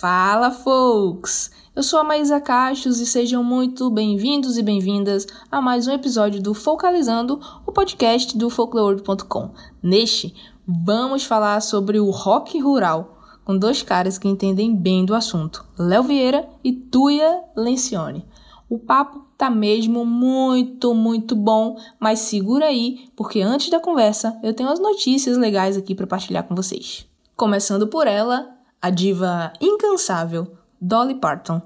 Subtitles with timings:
[0.00, 1.50] Fala, folks!
[1.76, 6.40] Eu sou a Maísa Cachos e sejam muito bem-vindos e bem-vindas a mais um episódio
[6.40, 9.50] do Focalizando, o podcast do folklore.com.
[9.82, 10.34] Neste,
[10.66, 16.04] vamos falar sobre o rock rural, com dois caras que entendem bem do assunto, Léo
[16.04, 18.24] Vieira e Tuia Lencioni.
[18.70, 24.54] O papo tá mesmo muito, muito bom, mas segura aí, porque antes da conversa eu
[24.54, 27.06] tenho as notícias legais aqui para partilhar com vocês.
[27.36, 31.60] Começando por ela, a diva incansável Dolly Parton,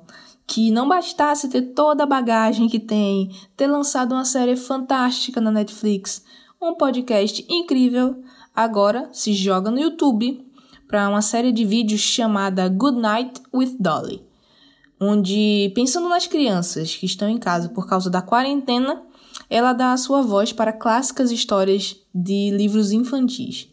[0.46, 5.50] que não bastasse ter toda a bagagem que tem, ter lançado uma série fantástica na
[5.50, 6.25] Netflix,
[6.61, 8.22] um podcast incrível,
[8.55, 10.45] agora se joga no YouTube
[10.89, 14.22] para uma série de vídeos chamada Good Night with Dolly,
[15.00, 19.03] onde, pensando nas crianças que estão em casa por causa da quarentena,
[19.49, 23.69] ela dá a sua voz para clássicas histórias de livros infantis.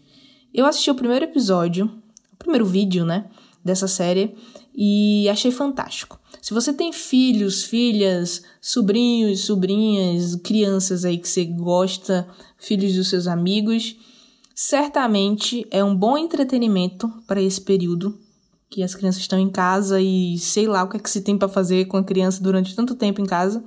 [0.54, 2.01] Eu assisti o primeiro episódio
[2.44, 3.26] primeiro vídeo, né,
[3.64, 4.36] dessa série
[4.76, 6.20] e achei fantástico.
[6.42, 13.28] Se você tem filhos, filhas, sobrinhos, sobrinhas, crianças aí que você gosta, filhos dos seus
[13.28, 13.96] amigos,
[14.56, 18.18] certamente é um bom entretenimento para esse período
[18.70, 21.38] que as crianças estão em casa e sei lá o que é que se tem
[21.38, 23.64] para fazer com a criança durante tanto tempo em casa.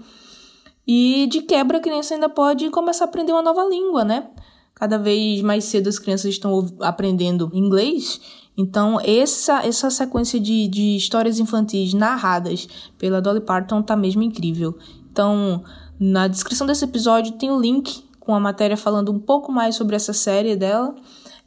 [0.87, 4.31] E de quebra a criança ainda pode começar a aprender uma nova língua, né?
[4.75, 8.20] Cada vez mais cedo as crianças estão aprendendo inglês
[8.57, 14.77] então, essa, essa sequência de, de histórias infantis narradas pela Dolly Parton tá mesmo incrível.
[15.11, 15.65] Então,
[15.99, 19.97] na descrição desse episódio tem o link com a matéria falando um pouco mais sobre
[19.97, 20.95] essa série dela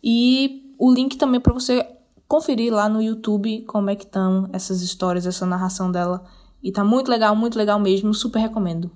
[0.04, 1.86] e o link também para você
[2.28, 6.24] conferir lá no YouTube como é que estão essas histórias, essa narração dela.
[6.62, 8.92] E tá muito legal, muito legal mesmo, super recomendo.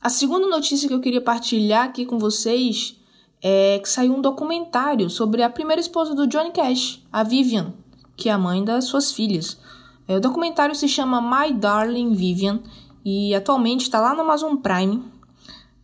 [0.00, 2.96] A segunda notícia que eu queria partilhar aqui com vocês
[3.42, 7.72] é que saiu um documentário sobre a primeira esposa do Johnny Cash, a Vivian,
[8.16, 9.58] que é a mãe das suas filhas.
[10.06, 12.60] É, o documentário se chama My Darling Vivian
[13.04, 15.02] e atualmente está lá no Amazon Prime,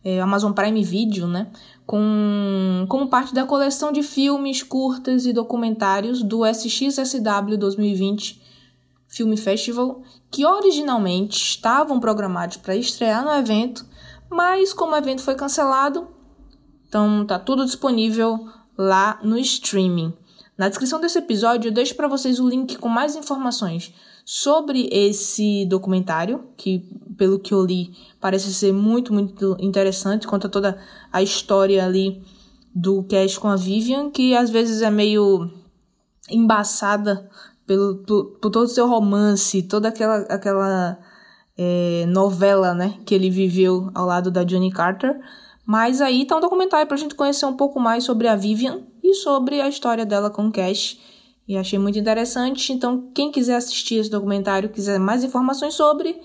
[0.03, 1.47] é, Amazon Prime Video, né?
[1.85, 8.41] Com, como parte da coleção de filmes, curtas e documentários do SXSW 2020
[9.07, 13.83] Film Festival, que originalmente estavam programados para estrear no evento,
[14.29, 16.07] mas como o evento foi cancelado,
[16.89, 20.11] então tá tudo disponível lá no streaming.
[20.57, 23.93] Na descrição desse episódio eu deixo para vocês o link com mais informações
[24.25, 26.79] sobre esse documentário, que
[27.17, 30.77] pelo que eu li parece ser muito, muito interessante, conta toda
[31.13, 32.21] a história ali
[32.75, 35.49] do Cash com a Vivian, que às vezes é meio
[36.29, 37.29] embaçada
[37.65, 40.99] pelo, por, por todo o seu romance, toda aquela, aquela
[41.57, 45.19] é, novela né, que ele viveu ao lado da Johnny Carter.
[45.69, 49.13] Mas aí tá um documentário pra gente conhecer um pouco mais sobre a Vivian e
[49.13, 50.97] sobre a história dela com Cash.
[51.47, 52.73] E achei muito interessante.
[52.73, 56.19] Então, quem quiser assistir esse documentário, quiser mais informações sobre,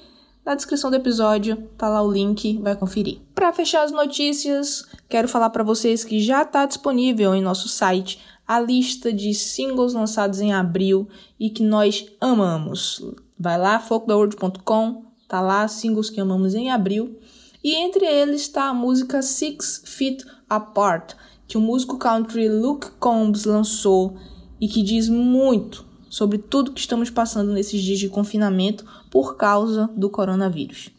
[0.47, 3.19] na descrição do episódio tá lá o link, vai conferir.
[3.35, 8.23] Para fechar as notícias, quero falar para vocês que já está disponível em nosso site
[8.49, 11.07] a lista de singles lançados em abril
[11.39, 13.13] e que nós amamos.
[13.39, 17.19] Vai lá, folktheworld.com, tá lá singles que amamos em abril
[17.65, 21.15] e entre eles está a música Six Feet Apart,
[21.49, 24.19] que o músico country Luke Combs lançou
[24.61, 29.89] e que diz muito sobre tudo que estamos passando nesses dias de confinamento por causa
[29.97, 30.91] do coronavírus.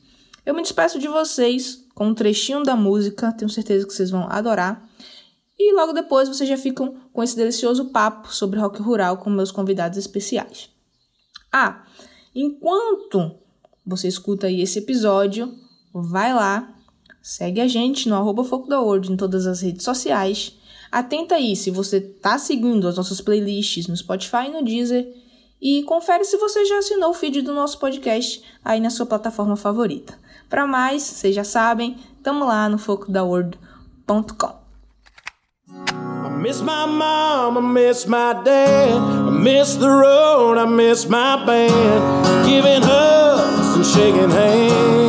[0.44, 4.28] Eu me despeço de vocês com um trechinho da música, tenho certeza que vocês vão
[4.28, 4.90] adorar.
[5.58, 9.52] E logo depois vocês já ficam com esse delicioso papo sobre rock rural com meus
[9.52, 10.70] convidados especiais.
[11.52, 11.86] Ah,
[12.34, 13.36] enquanto
[13.86, 15.65] você escuta aí esse episódio,
[16.02, 16.74] vai lá,
[17.22, 20.58] segue a gente no arroba Foco da em todas as redes sociais.
[20.92, 25.08] Atenta aí se você tá seguindo as nossas playlists no Spotify e no Deezer.
[25.62, 29.56] E confere se você já assinou o feed do nosso podcast aí na sua plataforma
[29.56, 30.18] favorita.
[30.50, 34.66] Para mais, vocês já sabem, tamo lá no focodaworld.com.
[35.68, 41.44] I miss my mom, I miss my dad, I miss the road, I miss my
[41.46, 45.04] band, giving hugs and shaking hands.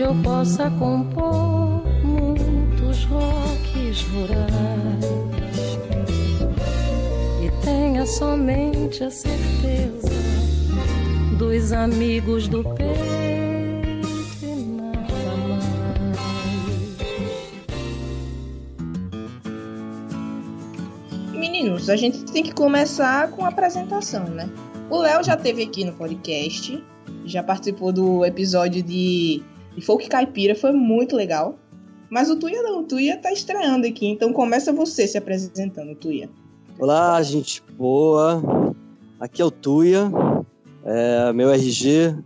[0.00, 5.04] Onde eu possa compor muitos rocks rurais
[7.42, 10.08] e tenha somente a certeza
[11.38, 12.88] dos amigos do peito
[14.42, 15.64] e nada mais.
[21.32, 24.48] Meninos, a gente tem que começar com a apresentação, né?
[24.88, 26.82] O Léo já teve aqui no podcast,
[27.26, 29.42] já participou do episódio de,
[29.74, 31.58] de Folk Caipira, foi muito legal.
[32.10, 36.28] Mas o Tuia não, o Tuia tá estreando aqui, então começa você se apresentando, Tuia.
[36.78, 38.42] Olá, gente boa.
[39.20, 40.10] Aqui é o Tuia.
[40.84, 42.16] É, meu RG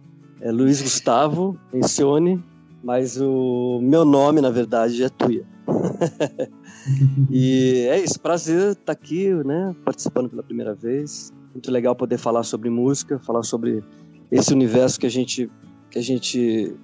[0.40, 2.42] é Luiz Gustavo Mencione,
[2.82, 5.44] mas o meu nome, na verdade, é Tuia.
[7.30, 11.32] e é isso, prazer estar aqui, né, participando pela primeira vez.
[11.52, 13.84] Muito legal poder falar sobre música, falar sobre
[14.30, 15.50] esse universo que a gente
[15.90, 16.74] que a gente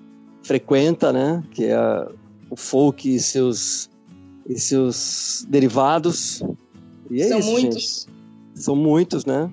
[0.43, 2.09] frequenta, né, que é
[2.49, 3.91] o folk e seus
[4.49, 6.43] e seus derivados.
[7.11, 7.83] E é São isso, muitos.
[7.83, 8.63] Gente.
[8.63, 9.51] São muitos, né?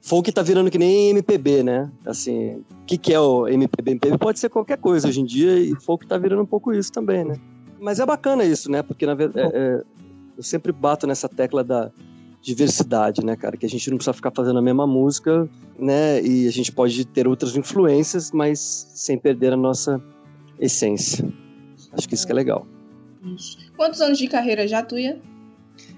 [0.00, 1.90] Folk tá virando que nem MPB, né?
[2.06, 3.90] Assim, o que, que é o MPB?
[3.92, 6.90] MPB pode ser qualquer coisa hoje em dia e folk tá virando um pouco isso
[6.90, 7.36] também, né?
[7.78, 8.82] Mas é bacana isso, né?
[8.82, 9.82] Porque, na verdade, é, é,
[10.36, 11.90] eu sempre bato nessa tecla da
[12.40, 13.56] diversidade, né, cara?
[13.56, 15.48] Que a gente não precisa ficar fazendo a mesma música,
[15.78, 16.22] né?
[16.22, 20.02] E a gente pode ter outras influências, mas sem perder a nossa
[20.58, 21.28] essência.
[21.92, 22.66] Acho que isso que é legal.
[23.76, 25.20] Quantos anos de carreira já, Tuia?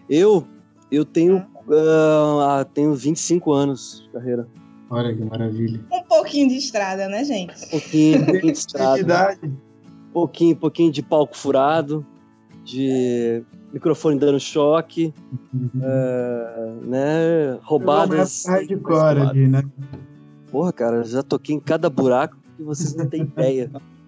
[0.08, 0.46] Eu,
[0.90, 4.48] eu tenho, uh, tenho 25 anos de carreira.
[4.88, 5.80] Olha que maravilha.
[5.92, 7.64] Um pouquinho de estrada, né, gente?
[7.66, 9.38] Um pouquinho, um pouquinho de estrada.
[10.12, 12.04] Pouquinho, pouquinho de palco furado,
[12.64, 15.14] de microfone dando choque,
[15.54, 18.44] uh, né, roubadas.
[18.46, 19.62] hardcore ali, né?
[20.50, 23.70] Porra, cara, já toquei em cada buraco que vocês não têm ideia.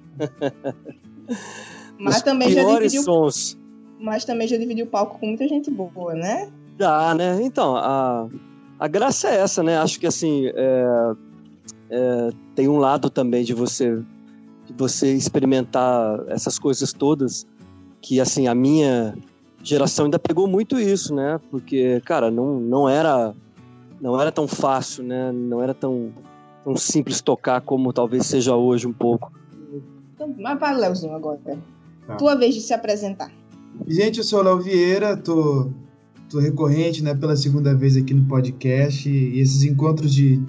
[1.98, 3.58] Mas Os também já dividiu, sons.
[4.00, 6.50] mas também já dividiu o palco com muita gente boa, né?
[6.76, 7.38] Dá, né?
[7.42, 8.28] Então, a,
[8.78, 9.78] a graça é essa, né?
[9.78, 11.12] Acho que assim é,
[11.90, 14.02] é, tem um lado também de você
[14.66, 17.46] de você experimentar essas coisas todas
[18.00, 19.14] que assim a minha
[19.62, 21.40] geração ainda pegou muito isso, né?
[21.50, 23.32] Porque cara não, não era
[24.00, 25.30] não era tão fácil, né?
[25.30, 26.12] Não era tão
[26.64, 29.32] tão simples tocar como talvez seja hoje um pouco.
[30.22, 31.40] Então, mas vai, Leozinho, agora.
[32.06, 32.14] Tá.
[32.16, 33.30] Tua vez de se apresentar.
[33.86, 35.70] Gente, eu sou o Léo Vieira, tô,
[36.30, 39.08] tô recorrente né, pela segunda vez aqui no podcast.
[39.08, 40.40] E esses encontros de,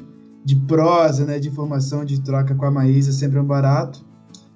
[0.45, 4.05] de prosa, né, de informação, de troca com a Maísa sempre é um barato.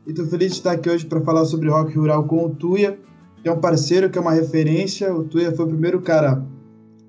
[0.05, 2.97] E tô feliz de estar aqui hoje para falar sobre rock rural com o Tuia,
[3.41, 5.13] que é um parceiro, que é uma referência.
[5.13, 6.45] O Tuia foi o primeiro cara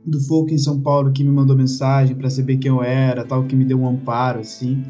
[0.05, 3.45] do folk em São Paulo que me mandou mensagem para saber quem eu era, tal,
[3.45, 4.83] que me deu um amparo, assim.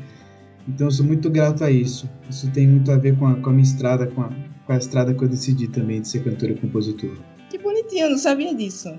[0.68, 2.08] Então eu sou muito grato a isso.
[2.28, 4.28] Isso tem muito a ver com a, com a minha estrada, com a,
[4.66, 7.16] com a estrada que eu decidi também de ser cantor e compositor.
[7.50, 8.90] Que bonitinho, eu não sabia disso.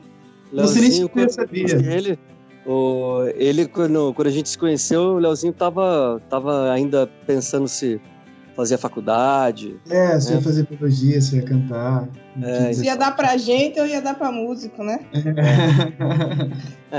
[0.52, 1.94] Você nem Leozinho, sequer quando- sabia.
[1.96, 2.20] Ele,
[2.66, 8.02] o, ele quando, quando a gente se conheceu, o Leozinho tava, tava ainda pensando se
[8.56, 9.76] fazia faculdade.
[9.90, 10.36] É, você É.
[10.38, 12.10] ia fazer biologia, você ia cantar.
[12.42, 15.00] É, Se ia dar pra gente ou ia dar pra músico, né?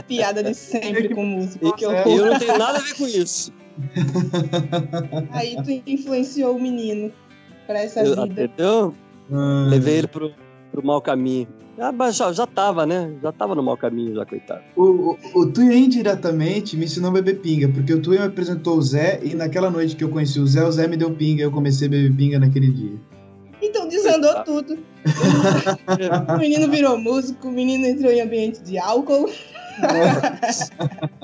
[0.06, 1.66] Piada de sempre com músico.
[1.66, 2.04] E Que É.
[2.06, 3.52] eu não tenho nada a ver com isso.
[5.32, 7.12] Aí tu influenciou o menino
[7.66, 8.44] pra essa Eu, vida.
[8.44, 8.94] entendeu?
[9.32, 10.32] Ah, Levei ele pro,
[10.72, 11.48] pro mau caminho.
[11.78, 13.14] Ah, mas já, já tava, né?
[13.22, 14.60] Já tava no mau caminho, já, coitado.
[14.76, 18.76] O, o, o Tuia indiretamente me ensinou a beber pinga, porque o Tuia me apresentou
[18.76, 21.40] o Zé e naquela noite que eu conheci o Zé, o Zé me deu pinga
[21.40, 22.92] e eu comecei a beber pinga naquele dia.
[23.62, 24.78] Então desandou tudo.
[26.34, 29.30] O menino virou músico, o menino entrou em ambiente de álcool.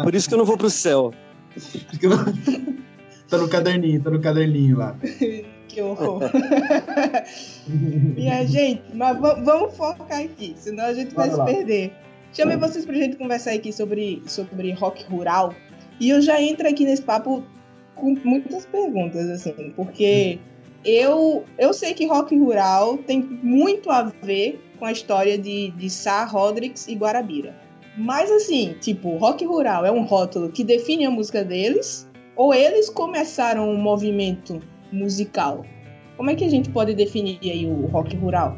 [0.02, 1.12] Por isso que eu não vou pro céu.
[3.28, 4.96] Tá no caderninho, tá no caderninho lá.
[5.68, 6.22] Que horror.
[7.68, 11.92] Minha gente, mas va- vamos focar aqui, senão a gente vai Bora se perder.
[12.32, 15.54] Chamei vocês pra gente conversar aqui sobre, sobre rock rural.
[16.00, 17.42] E eu já entro aqui nesse papo
[17.94, 20.38] com muitas perguntas, assim, porque
[20.84, 25.90] eu, eu sei que rock rural tem muito a ver com a história de, de
[25.90, 27.54] Sá, Rodrigues e Guarabira.
[27.97, 32.09] Mas assim, tipo, rock rural é um rótulo que define a música deles?
[32.37, 34.61] Ou eles começaram um movimento
[34.93, 35.65] musical?
[36.17, 38.57] Como é que a gente pode definir aí o rock rural?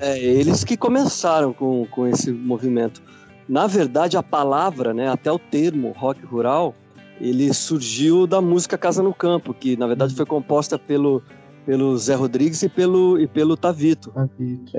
[0.00, 3.00] É eles que começaram com, com esse movimento.
[3.48, 6.74] Na verdade, a palavra, né, até o termo rock rural,
[7.20, 11.22] ele surgiu da música Casa no Campo, que na verdade foi composta pelo,
[11.64, 14.10] pelo Zé Rodrigues e pelo, e pelo Tavito.
[14.10, 14.72] Papito.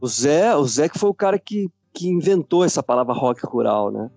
[0.00, 3.90] O Zé, o Zé que foi o cara que, que inventou essa palavra rock rural,
[3.90, 4.10] né?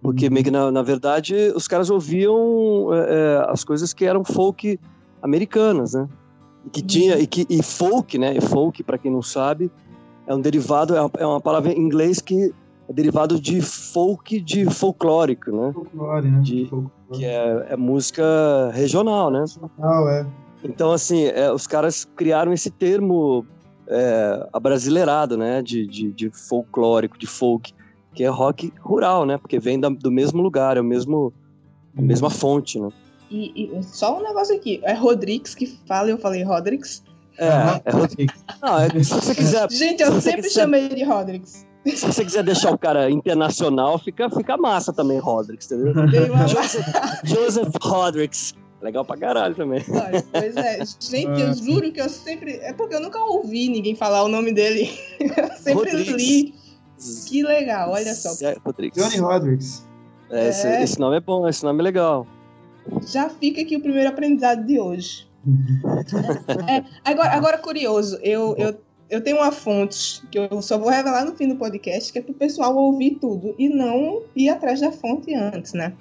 [0.00, 4.24] Porque, meio que, na, na verdade, os caras ouviam é, é, as coisas que eram
[4.24, 4.78] folk
[5.20, 6.08] americanas, né?
[6.64, 8.36] E que tinha, e, que, e folk, né?
[8.36, 9.70] E folk, para quem não sabe,
[10.26, 12.54] é um derivado, é uma, é uma palavra em inglês que
[12.88, 15.72] é derivado de folk, de folclórico, né?
[15.72, 16.40] Folclore, né?
[16.40, 16.92] De- Folclore.
[17.12, 18.22] Que é, é música
[18.72, 19.44] regional, né?
[19.80, 20.26] Ah, é.
[20.62, 23.44] Então, assim, é, os caras criaram esse termo
[23.88, 25.62] é, abrasileirado, né?
[25.62, 27.72] De, de, de folclórico, de folk,
[28.14, 29.38] que é rock rural, né?
[29.38, 31.32] Porque vem da- do mesmo lugar, é o mesmo,
[31.96, 32.88] a mesma fonte, né?
[33.30, 34.80] E, e só um negócio aqui.
[34.82, 37.02] É Rodrigues que fala, eu falei Rodrigues.
[37.38, 37.46] É,
[37.84, 38.32] é Rodrigo.
[38.62, 41.66] Não, é, se você quiser, Gente, eu Se sempre quiser- chamei de Rodrigues.
[41.86, 46.32] se você quiser deixar o cara internacional, fica, fica massa também, Rodrigues, entendeu?
[46.32, 46.86] Uma- Joseph,
[47.24, 48.54] Joseph Rodrigues.
[48.80, 49.84] Legal pra caralho também.
[49.90, 52.52] Olha, Pois é, gente, eu Ah, juro que eu sempre.
[52.62, 54.88] É porque eu nunca ouvi ninguém falar o nome dele.
[55.20, 56.14] Eu sempre Rodrigues.
[56.14, 56.54] li.
[57.28, 58.30] Que legal, olha só.
[58.46, 59.02] É, Rodrigues.
[59.02, 59.84] Johnny Rodrigues.
[60.30, 60.82] É, esse, É.
[60.82, 62.26] esse nome é bom, esse nome é legal.
[63.06, 65.28] Já fica aqui o primeiro aprendizado de hoje.
[66.68, 68.74] É, agora, agora, curioso, eu, eu,
[69.10, 72.22] eu tenho uma fonte que eu só vou revelar no fim do podcast, que é
[72.22, 75.92] pro pessoal ouvir tudo e não ir atrás da fonte antes, né?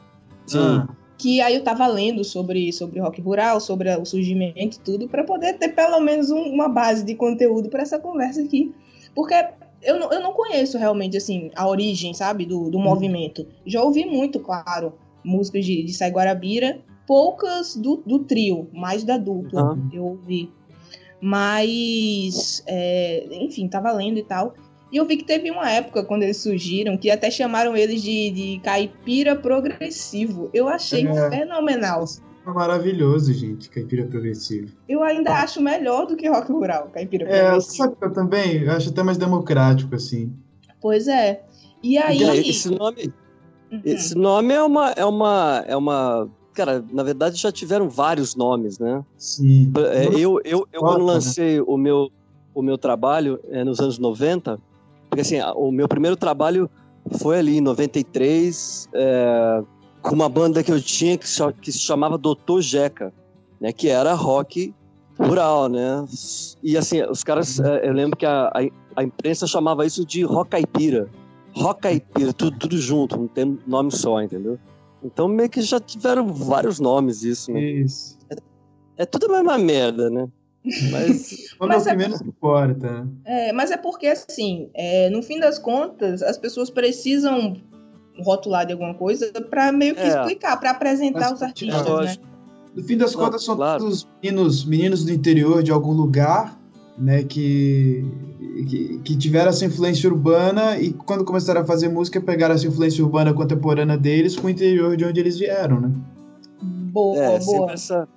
[0.46, 0.58] Sim.
[0.60, 5.08] Ah, Que aí eu tava lendo sobre, sobre rock rural, sobre o surgimento e tudo,
[5.08, 8.74] para poder ter pelo menos um- uma base de conteúdo para essa conversa aqui.
[9.16, 9.34] Porque
[9.82, 13.48] eu não, eu não conheço realmente, assim, a origem, sabe, do, do movimento.
[13.66, 14.94] Já ouvi muito, claro,
[15.24, 19.90] músicas de, de Sai Guarabira, poucas do, do trio, mais da dupla, Aham.
[19.92, 20.52] eu ouvi.
[21.20, 24.54] Mas, é, enfim, tava lendo e tal.
[24.92, 28.32] E eu vi que teve uma época quando eles surgiram que até chamaram eles de,
[28.32, 30.50] de caipira progressivo.
[30.54, 31.30] Eu achei É.
[31.30, 32.06] fenomenal.
[32.46, 34.72] é maravilhoso, gente, caipira progressivo.
[34.88, 37.76] Eu ainda acho melhor do que rock rural, caipira É, progressivo.
[37.76, 40.32] sabe que eu também eu acho até mais democrático, assim.
[40.80, 41.44] Pois é.
[41.84, 42.22] E aí.
[42.50, 43.14] Esse nome,
[43.70, 43.82] Uhum.
[43.84, 48.80] esse nome é uma, é uma, é uma, cara, na verdade já tiveram vários nomes,
[48.80, 49.04] né?
[49.18, 49.74] Sim.
[49.92, 51.12] É, eu, eu, eu quando né?
[51.12, 52.10] lancei o meu,
[52.56, 54.58] o meu trabalho é, nos anos 90,
[55.10, 56.70] porque assim, o meu primeiro trabalho
[57.20, 59.64] foi ali em 93, é,
[60.02, 61.28] com uma banda que eu tinha que,
[61.62, 63.14] que se chamava Doutor Jeca,
[63.60, 63.72] né?
[63.72, 64.74] Que era rock
[65.18, 66.06] rural, né?
[66.62, 68.52] E assim, os caras, é, eu lembro que a,
[68.96, 71.10] a, imprensa chamava isso de rock caipira.
[71.54, 74.60] Rock caipira, tudo, tudo junto, não tem nome só, entendeu?
[75.04, 77.62] Então meio que já tiveram vários nomes isso, né?
[77.62, 78.18] Isso.
[78.96, 80.28] É tudo a mesma merda, né?
[80.92, 83.08] Mas Quando é Mas o é- que menos importa, né?
[83.26, 87.56] É, mas é porque, assim, é, no fim das contas, as pessoas precisam
[88.20, 90.08] rotular de alguma coisa para meio que É.
[90.08, 91.90] explicar, para apresentar Mas, os artistas, né?
[91.90, 92.26] lógico.
[92.76, 93.84] No fim das Não, contas, são claro.
[93.84, 96.60] todos meninos, meninos do interior de algum lugar,
[96.98, 98.04] né, que,
[98.68, 103.04] que, que tiveram essa influência urbana e quando começaram a fazer música, pegaram essa influência
[103.04, 105.92] urbana contemporânea deles com o interior de onde eles vieram, né?
[106.92, 107.42] Boa, é, boa.
[107.42, 108.08] sempre essa,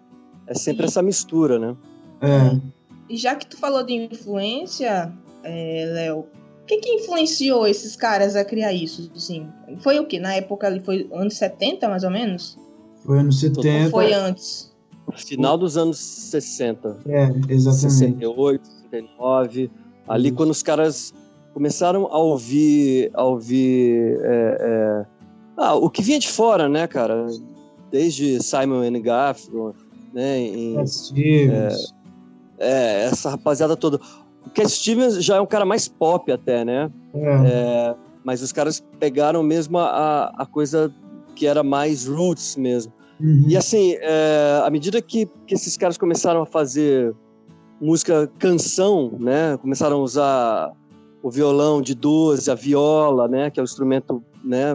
[0.46, 1.76] é sempre essa mistura, né?
[2.20, 2.58] É,
[3.08, 5.12] E já que tu falou de influência,
[5.42, 9.10] é, Léo, o que que influenciou esses caras a criar isso?
[9.16, 9.48] Assim,
[9.80, 10.18] foi o que?
[10.18, 12.58] Na época ali foi anos 70, mais ou menos?
[13.04, 13.90] foi anos Ou 70.
[13.90, 14.70] foi antes?
[15.16, 17.92] Final dos anos 60, É, exatamente.
[17.94, 19.70] 68, 69,
[20.06, 20.36] ali Isso.
[20.36, 21.12] quando os caras
[21.52, 25.06] começaram a ouvir, a ouvir é, é,
[25.56, 27.26] ah, o que vinha de fora, né, cara?
[27.90, 29.74] Desde Simon and Garfunkel,
[30.14, 31.68] né, em, É.
[32.60, 33.98] é, essa rapaziada toda.
[34.46, 36.90] O Cat Stevens já é um cara mais pop até, né?
[37.14, 40.92] É, É, mas os caras pegaram mesmo a, a coisa
[41.34, 42.92] que era mais roots mesmo.
[43.18, 43.44] uhum.
[43.48, 47.14] E assim, é, à medida que, que esses caras começaram a fazer
[47.80, 49.56] música canção, né?
[49.56, 50.72] Começaram a usar
[51.22, 53.50] o violão de 12, a viola, né?
[53.50, 54.74] Que é o instrumento, né?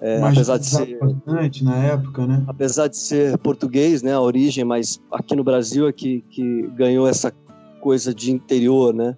[0.00, 2.44] É, apesar de ser importante na época, né?
[2.46, 7.08] apesar de ser português, né, a origem, mas aqui no Brasil é que, que ganhou
[7.08, 7.32] essa
[7.80, 9.16] coisa de interior, né?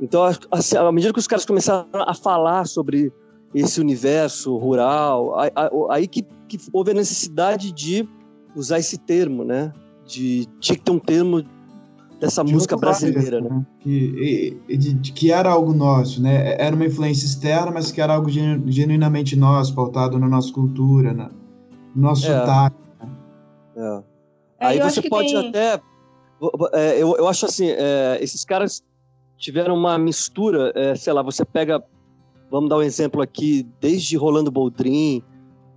[0.00, 3.12] Então, assim, à medida que os caras começaram a falar sobre
[3.54, 5.50] esse universo rural, aí,
[5.90, 8.08] aí que, que houve a necessidade de
[8.54, 9.72] usar esse termo, né?
[10.04, 11.42] De tinha que ter um termo
[12.22, 13.66] dessa De música brasileira, isso, né?
[13.80, 16.54] Que, e- e de, de que era algo nosso, né?
[16.58, 21.12] Era uma influência externa, mas que era algo genu- genuinamente nosso, pautado na nossa cultura,
[21.12, 21.28] na,
[21.94, 22.38] no nosso É.
[22.40, 22.76] sotaque.
[23.76, 24.02] É.
[24.60, 25.80] É, Aí você que pode tem- até.
[26.74, 28.82] é, eu, eu acho assim, é, esses caras
[29.36, 31.82] tiveram uma mistura, é, sei lá, você pega,
[32.50, 35.20] vamos dar um exemplo aqui, desde Rolando Boldrin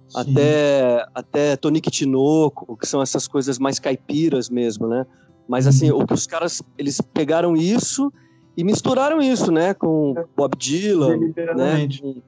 [0.07, 0.19] Sim.
[0.21, 5.05] até, até Tonique Tinoco, que são essas coisas mais caipiras mesmo, né?
[5.47, 8.11] Mas assim, que os caras, eles pegaram isso
[8.57, 9.73] e misturaram isso, né?
[9.73, 11.17] Com Bob Dylan,
[11.55, 11.87] né?
[12.01, 12.21] Com,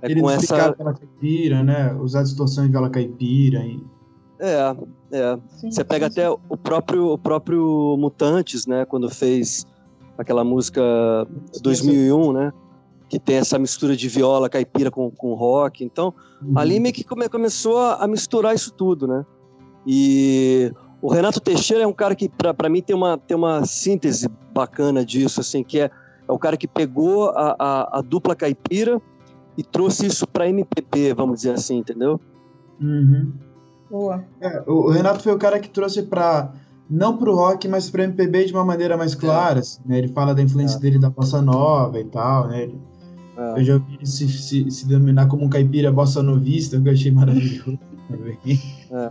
[0.00, 0.54] É com essa.
[0.74, 1.92] viola caipira, né?
[1.94, 3.60] Usar distorção em viola caipira.
[3.66, 3.82] E...
[4.38, 4.76] É,
[5.12, 5.38] é.
[5.48, 8.84] Sim, Você pega sim, até o próprio, o próprio Mutantes, né?
[8.84, 9.66] Quando fez
[10.16, 10.80] aquela música
[11.62, 12.52] 2001, né?
[13.08, 15.82] Que tem essa mistura de viola caipira com, com rock.
[15.84, 16.14] Então,
[16.54, 19.24] ali meio que come- começou a misturar isso tudo, né?
[19.86, 23.64] E o Renato Teixeira é um cara que, pra pra mim, tem uma, tem uma
[23.64, 25.90] síntese bacana disso, assim, que é,
[26.28, 29.00] é o cara que pegou a, a, a dupla caipira
[29.56, 32.20] e trouxe isso pra MPB, vamos dizer assim, entendeu?
[32.80, 33.32] Uhum.
[33.90, 34.24] Boa.
[34.40, 36.52] É, o o Renato foi o cara que trouxe para
[36.90, 39.60] não pro rock, mas pro MPB de uma maneira mais clara.
[39.60, 39.98] assim, né?
[39.98, 40.80] Ele fala da influência É.
[40.80, 42.62] dele da bossa nova e tal, né?
[42.64, 42.78] Ele-
[43.36, 43.60] É.
[43.60, 46.92] Eu já ouvi ele se, se, se denominar como um caipira bossa novista, que eu
[46.92, 47.78] achei maravilhoso
[48.08, 48.36] também.
[48.90, 49.10] É,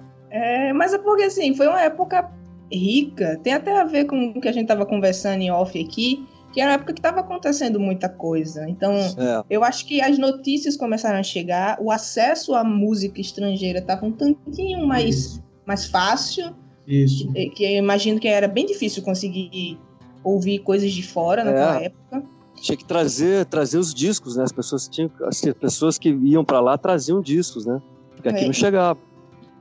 [0.73, 2.29] mas é porque assim, foi uma época
[2.71, 3.39] rica.
[3.43, 6.59] Tem até a ver com o que a gente tava conversando em off aqui, que
[6.61, 8.67] era uma época que tava acontecendo muita coisa.
[8.69, 9.43] Então, É.
[9.49, 14.11] eu acho que as notícias começaram a chegar, o acesso à música estrangeira tava um
[14.11, 15.43] tantinho mais, Isso.
[15.65, 16.53] mais fácil,
[16.87, 17.31] Isso.
[17.31, 19.79] que, que eu imagino que era bem difícil conseguir
[20.23, 21.85] ouvir coisas de fora naquela É.
[21.85, 22.23] época.
[22.59, 24.43] Tinha que trazer, trazer os discos, né?
[24.43, 27.79] As pessoas tinham, as pessoas que iam pra lá traziam discos, né?
[28.15, 28.45] Porque aqui É.
[28.47, 28.99] não chegava.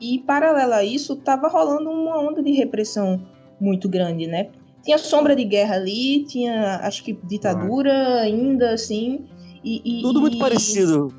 [0.01, 3.23] E paralelo a isso, tava rolando uma onda de repressão
[3.61, 4.51] muito grande, né?
[4.83, 9.25] Tinha sombra de guerra ali, tinha acho que ditadura ainda, assim.
[9.65, 11.13] E, e- Tudo muito e- parecido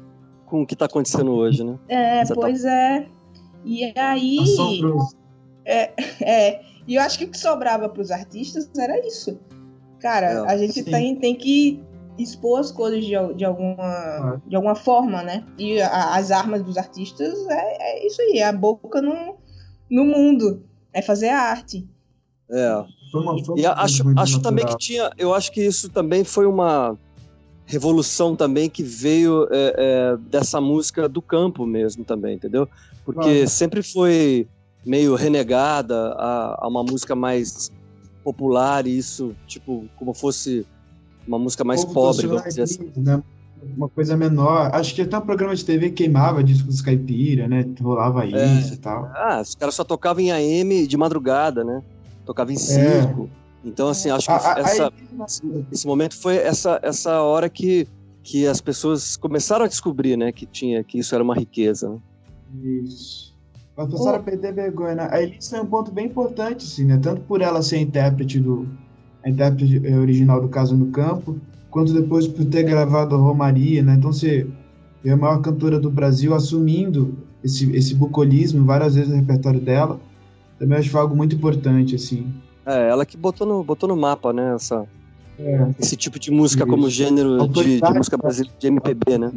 [0.46, 1.78] com o que tá acontecendo hoje, né?
[1.90, 2.40] É, Exatamente.
[2.40, 3.08] pois é.
[3.66, 4.40] E aí.
[4.40, 5.16] Assombroso.
[6.22, 9.38] É, e eu acho que o que sobrava pros artistas era isso.
[10.00, 11.84] Cara, É, a gente tem, tem que
[12.18, 15.44] expor as coisas de, de, alguma, de alguma forma, né?
[15.58, 19.36] E a- as armas dos artistas é, é isso aí, é a boca no,
[19.90, 20.64] no mundo.
[20.94, 21.88] É fazer arte.
[22.50, 22.86] É.
[23.56, 25.12] E acho, acho também que tinha.
[25.18, 26.98] Eu acho que isso também foi uma
[27.66, 32.68] revolução também que veio é, é, dessa música do campo mesmo também, entendeu?
[33.04, 33.50] Porque Claro.
[33.50, 34.48] sempre foi
[34.86, 37.70] meio renegada a, a uma música mais
[38.24, 40.66] popular e isso, tipo, como fosse
[41.28, 42.92] uma música mais pobre, vamos dizer assim.
[42.96, 43.22] né?
[43.76, 44.70] Uma coisa menor.
[44.74, 47.66] Acho que até um programa de TV que queimava discos caipira, né?
[47.82, 48.60] Rolava É.
[48.60, 49.06] isso e tal.
[49.14, 51.82] Ah, os caras só tocavam em AM de madrugada, né?
[52.26, 53.30] Tocava em circo.
[53.66, 57.88] Então, assim, acho que A- essa, aí- esse momento foi essa, essa hora que,
[58.24, 60.32] que as pessoas começaram a descobrir, né?
[60.32, 61.90] Que tinha, que isso era uma riqueza.
[61.90, 61.98] né?
[62.64, 63.36] Isso.
[63.76, 64.96] Mas passaram a perder vergonha.
[64.96, 65.08] Né?
[65.12, 66.98] A Elise é um ponto bem importante, assim, né?
[67.02, 68.68] Tanto por ela ser intérprete do.
[69.28, 71.36] A intérprete eh, original do Caso no Campo,
[71.70, 73.96] quanto depois por ter gravado a Romaria, né?
[73.96, 74.48] Então você
[75.04, 80.00] vê a maior cantora do Brasil assumindo esse, esse bucolismo várias vezes no repertório dela.
[80.58, 82.34] Também acho algo muito importante, assim.
[82.66, 84.56] É, ela que botou no, botou no mapa, né?
[84.56, 84.86] Essa,
[85.38, 85.68] É.
[85.78, 86.92] esse tipo de música como Isso.
[86.92, 89.34] gênero de, de música brasileira, de MPB, né?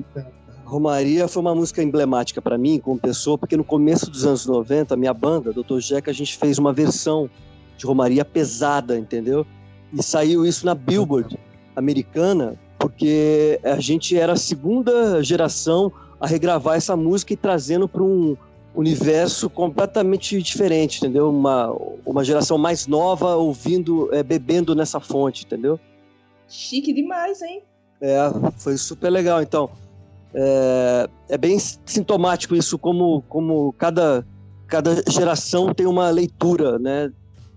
[0.64, 4.94] Romaria foi uma música emblemática para mim, como pessoa, porque no começo dos anos 90,
[4.94, 5.80] a minha banda, Dr.
[5.80, 7.28] Jeca, a gente fez uma versão
[7.76, 9.44] de Romaria pesada, entendeu?
[9.92, 11.38] E saiu isso na Billboard
[11.74, 18.02] americana, porque a gente era a segunda geração a regravar essa música e trazendo para
[18.02, 18.36] um
[18.74, 21.30] universo completamente diferente, entendeu?
[21.30, 21.74] Uma,
[22.06, 25.78] uma geração mais nova ouvindo, é, bebendo nessa fonte, entendeu?
[26.48, 27.62] Chique demais, hein?
[28.00, 28.18] É,
[28.58, 29.42] foi super legal.
[29.42, 29.70] Então,
[30.32, 34.24] é, é bem sintomático isso, como, como cada,
[34.66, 37.12] cada geração tem uma leitura, né,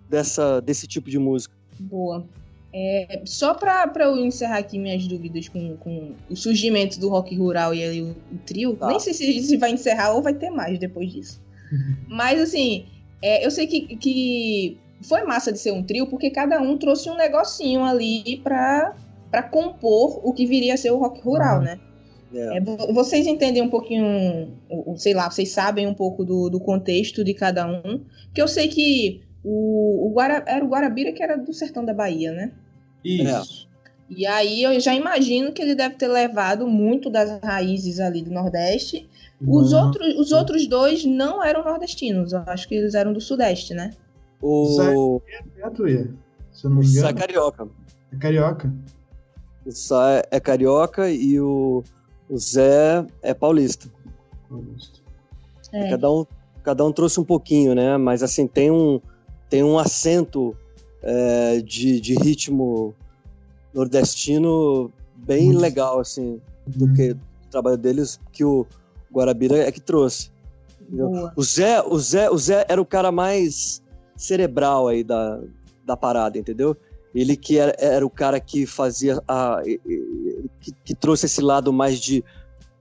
[0.09, 1.53] dessa, desse tipo de música.
[1.79, 2.25] Boa.
[2.75, 7.35] É, só pra, pra eu encerrar aqui minhas dúvidas com, com o surgimento do rock
[7.35, 8.87] rural e o, o trio, Tá.
[8.87, 11.39] nem sei se, se vai encerrar ou vai ter mais depois disso.
[12.07, 12.85] Mas assim,
[13.21, 17.09] é, eu sei que, que foi massa de ser um trio, porque cada um trouxe
[17.11, 18.95] um negocinho ali pra,
[19.29, 21.63] pra compor o que viria a ser o rock rural, Uhum.
[21.65, 21.79] né?
[22.33, 22.57] É.
[22.57, 24.51] É, vo- vocês entendem um pouquinho,
[24.97, 28.03] sei lá, vocês sabem um pouco do, do contexto de cada um.
[28.25, 31.93] Porque eu sei que o, o Guara, era o Guarabira que era do sertão da
[31.93, 32.51] Bahia, né?
[33.03, 33.67] Isso.
[34.09, 38.31] E aí eu já imagino que ele deve ter levado muito das raízes ali do
[38.31, 39.09] Nordeste.
[39.45, 39.85] Os, Uhum.
[39.85, 43.89] outros, os outros dois não eram nordestinos, eu acho que eles eram do Sudeste, né?
[44.41, 45.41] O, É,
[46.83, 47.17] Sá é engano.
[47.19, 47.67] carioca.
[48.11, 48.73] É carioca.
[49.65, 51.83] O Sá é carioca e o,
[52.29, 53.87] o Zé é paulista.
[55.71, 55.89] É.
[55.89, 56.25] Cada um,
[56.63, 57.97] cada um trouxe um pouquinho, né?
[57.97, 59.01] Mas assim, tem um,
[59.53, 60.57] tem um acento
[61.03, 62.91] é, de, de ritmo
[63.71, 65.59] nordestino bem Muito.
[65.59, 67.17] legal, assim, do que o
[67.51, 68.65] trabalho deles, que o
[69.13, 70.31] Guarabira é que trouxe.
[71.37, 73.79] O Zé, o Zé, o Zé era o cara mais
[74.17, 75.39] cerebral aí da,
[75.85, 76.75] da parada, entendeu?
[77.13, 81.99] Ele que era, era o cara que fazia a, que, que trouxe esse lado mais
[81.99, 82.23] de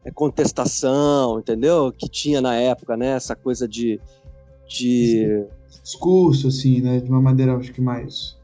[0.07, 1.93] é, contestação, entendeu?
[1.93, 3.09] Que tinha na época, né?
[3.09, 4.01] Essa coisa de.
[4.67, 5.45] de...
[5.83, 7.01] Discurso, assim, né?
[7.01, 8.37] De uma maneira, acho que mais.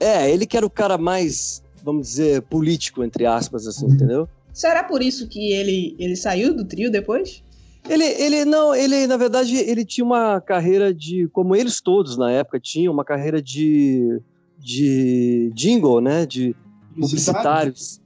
[0.00, 3.94] É, ele que era o cara mais, vamos dizer, político, entre aspas, assim, uhum.
[3.94, 4.28] entendeu?
[4.52, 7.42] Será por isso que ele, ele saiu do trio depois?
[7.88, 12.30] Ele, ele não, ele na verdade ele tinha uma carreira de, como eles todos na
[12.30, 14.20] época tinham, uma carreira de,
[14.58, 16.54] de jingle, né, de
[16.94, 18.00] publicitários.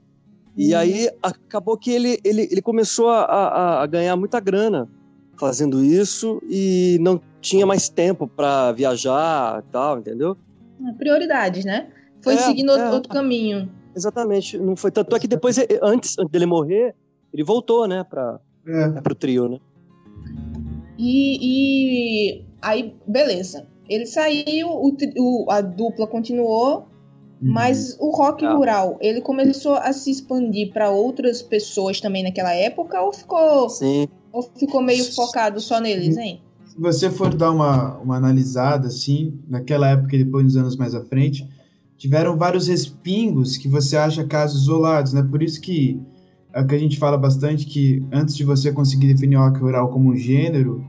[0.55, 0.77] E hum.
[0.77, 4.87] aí acabou que ele, ele, ele começou a, a, a, ganhar muita grana
[5.43, 10.37] fazendo isso e não tinha mais tempo para viajar e tal, entendeu?
[10.87, 11.89] É, prioridades, né?
[12.21, 13.69] Foi é, seguindo é, outro caminho.
[13.93, 14.57] Exatamente.
[14.57, 16.95] Não foi tanto é que depois, antes, antes dele morrer,
[17.33, 18.97] ele voltou, né, para é.
[18.97, 19.57] é pro trio, né?
[20.97, 23.67] E, e aí, beleza.
[23.89, 26.87] Ele saiu, o, o, a dupla continuou,
[27.43, 27.51] Uhum.
[27.51, 28.53] Mas o rock ah.
[28.53, 34.07] rural, ele começou a se expandir para outras pessoas também naquela época ou ficou Sim.
[34.33, 36.41] Ou ficou meio focado só neles, hein?
[36.65, 40.95] Se você for dar uma, uma analisada assim, naquela época e depois nos anos mais
[40.95, 41.47] à frente,
[41.97, 45.21] tiveram vários respingos que você acha casos isolados, né?
[45.21, 46.01] Por isso que
[46.51, 49.59] é o que a gente fala bastante que antes de você conseguir definir o rock
[49.59, 50.83] rural como um gênero,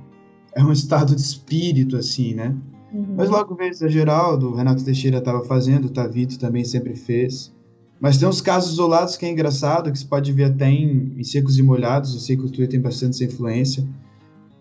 [0.55, 2.57] é um estado de espírito assim, né?
[2.95, 3.15] Uhum.
[3.17, 7.54] Mas logo veio a Geraldo, o Renato Teixeira estava fazendo, o Tavito também sempre fez.
[8.05, 11.25] Mas tem uns casos isolados que é engraçado, que você pode ver até em, em
[11.25, 13.83] Secos e Molhados, eu sei que o Twitter tem bastante essa influência.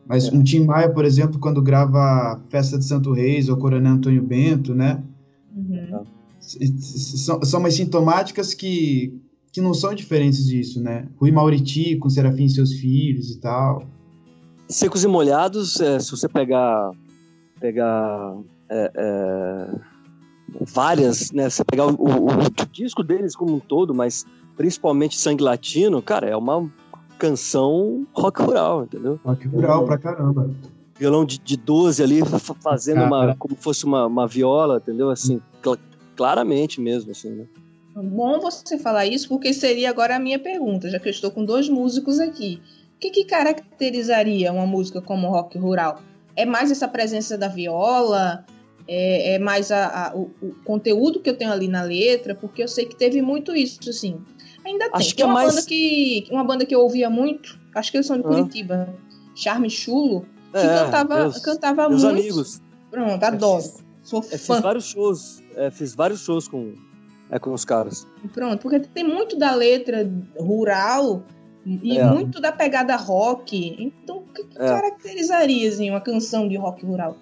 [0.08, 0.32] Mas é.
[0.34, 4.74] um Tim Maia, por exemplo, quando grava Festa de Santo Reis ou Coronel Antônio Bento,
[4.74, 5.04] né?
[5.54, 6.06] Uhum.
[6.40, 9.14] São, são umas sintomáticas que,
[9.52, 11.10] que não são diferentes disso, né?
[11.18, 13.84] Rui Mauriti com Serafim e seus filhos e tal.
[14.70, 16.92] Secos e Molhados, é, se você pegar
[17.60, 18.38] pegar
[18.70, 19.93] é, é,
[20.62, 21.50] várias, né?
[21.50, 26.28] Você pegar o, o, o, disco deles como um todo, mas principalmente Sangue Latino, cara,
[26.28, 26.70] é uma
[27.18, 29.20] canção rock rural, entendeu?
[29.24, 30.50] Rock rural é, pra caramba.
[30.98, 32.20] Violão de, de 12 ali,
[32.62, 35.10] fazendo uma, como fosse uma, uma viola, entendeu?
[35.10, 35.78] Assim, cl
[36.16, 37.46] claramente mesmo, assim, né?
[37.96, 41.44] Bom você falar isso, porque seria agora a minha pergunta, já que eu estou com
[41.44, 42.62] dois músicos aqui.
[42.96, 46.00] O que, que caracterizaria uma música como rock rural?
[46.36, 48.46] é mais essa presença da viola,
[48.88, 52.64] é, é mais a, a, o, o, conteúdo que eu tenho ali na letra, porque
[52.64, 54.20] eu sei que teve muito isso, assim.
[54.66, 55.00] Ainda tem.
[55.00, 55.54] Acho que é uma, mais...
[55.54, 59.14] banda que, uma banda que eu ouvia muito, acho que eles são de Curitiba, ah.
[59.36, 62.20] Charme Chulo, que é, cantava, meus, cantava meus muito.
[62.20, 62.62] amigos.
[62.92, 63.64] Pronto, adoro.
[64.04, 64.56] Sou é, fã.
[64.56, 66.74] Fiz vários shows, é, fiz vários shows com,
[67.32, 68.06] é, com os caras.
[68.34, 71.24] Pronto, porque tem muito da letra rural
[71.66, 72.04] e é.
[72.04, 73.76] muito da pegada rock.
[73.80, 74.66] Então, o que, que é.
[74.66, 77.18] caracterizaria assim, uma canção de rock rural?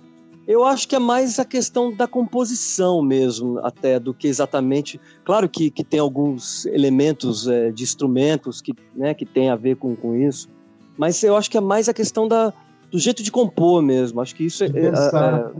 [0.47, 4.99] Eu acho que é mais a questão da composição mesmo, até, do que exatamente.
[5.23, 9.75] Claro que, que tem alguns elementos é, de instrumentos que, né, que tem a ver
[9.75, 10.49] com, com isso,
[10.97, 12.53] mas eu acho que é mais a questão da,
[12.89, 14.19] do jeito de compor mesmo.
[14.19, 15.51] Acho que isso é, é, é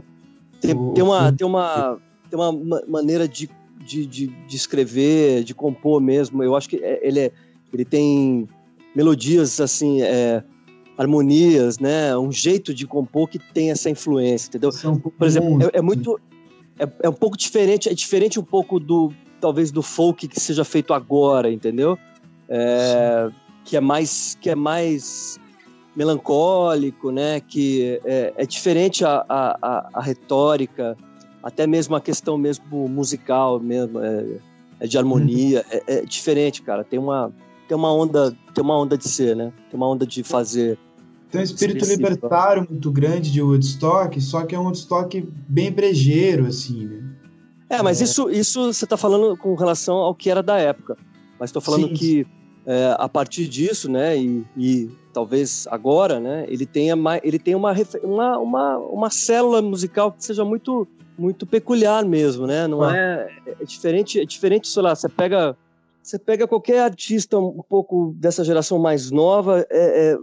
[0.60, 2.52] tem, tem, uma, tem, uma, tem uma
[2.86, 3.48] maneira de,
[3.84, 6.42] de, de, de escrever, de compor mesmo.
[6.42, 7.32] Eu acho que é, ele, é,
[7.72, 8.48] ele tem
[8.94, 10.44] melodias assim, é,
[11.02, 12.16] harmonias, né?
[12.16, 14.70] Um jeito de compor que tem essa influência, entendeu?
[15.18, 16.18] Por exemplo, é, é muito
[16.78, 20.64] é, é, um pouco diferente, é diferente um pouco do talvez do folk que seja
[20.64, 21.98] feito agora, entendeu?
[22.48, 23.28] É,
[23.64, 25.38] que é mais que é mais
[25.94, 27.40] melancólico, né?
[27.40, 30.96] Que é, é diferente a, a, a, retórica,
[31.42, 34.26] até mesmo a questão mesmo musical, mesmo é,
[34.80, 35.80] é de harmonia, uhum.
[35.86, 36.84] é, é diferente, cara.
[36.84, 37.32] Tem uma
[37.72, 39.50] tem uma onda, tem uma onda de ser, né?
[39.70, 40.78] Tem uma onda de fazer.
[41.32, 46.46] Tem um espírito libertário muito grande de Woodstock, só que é um Woodstock bem brejeiro,
[46.46, 47.02] assim, né?
[47.70, 48.04] É, mas é.
[48.04, 50.94] Isso, isso você está falando com relação ao que era da época.
[51.40, 52.26] Mas estou falando sim, que
[52.66, 57.56] é, a partir disso, né, e, e, talvez agora, né, ele tenha, mais, ele tenha
[57.56, 62.66] uma, uma, uma, uma célula musical que seja muito muito peculiar mesmo, né?
[62.66, 62.96] Não ah.
[62.96, 63.28] é,
[63.60, 65.56] é diferente, é diferente, sei lá, você pega
[66.02, 70.18] você pega qualquer artista um pouco dessa geração mais nova, é, é,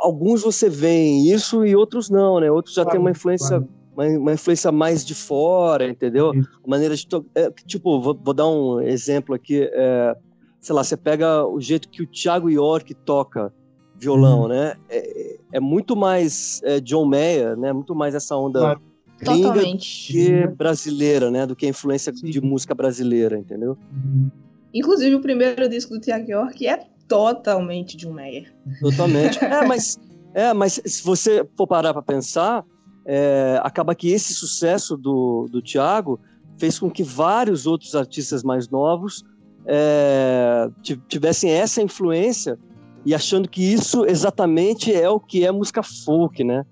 [0.00, 2.50] alguns você vê isso e outros não, né?
[2.50, 3.68] Outros já claro, têm uma influência, claro.
[3.94, 6.32] uma, uma, influência mais de fora, entendeu?
[6.66, 10.16] Maneira de é, tipo, vou, vou, dar um exemplo aqui, é,
[10.60, 13.52] sei lá, você pega o jeito que o Thiago York toca
[13.96, 14.48] violão, uhum.
[14.48, 14.74] né?
[14.88, 17.72] É, é, muito mais é, John Mayer, né?
[17.72, 18.80] Muito mais essa onda claro.
[19.18, 21.46] gringa que brasileira, né?
[21.46, 22.30] Do que a influência Sim.
[22.30, 23.76] de música brasileira, entendeu?
[23.92, 24.30] Uhum.
[24.72, 28.54] Inclusive, o primeiro disco do Tiago York é totalmente de um Meyer.
[28.80, 29.38] Totalmente.
[29.44, 29.98] é, mas,
[30.32, 32.64] é, mas se você for parar para pensar,
[33.04, 36.20] é, acaba que esse sucesso do, do Tiago
[36.56, 39.24] fez com que vários outros artistas mais novos
[39.66, 40.70] é,
[41.08, 42.56] tivessem essa influência
[43.04, 46.64] e achando que isso exatamente é o que é música folk, né?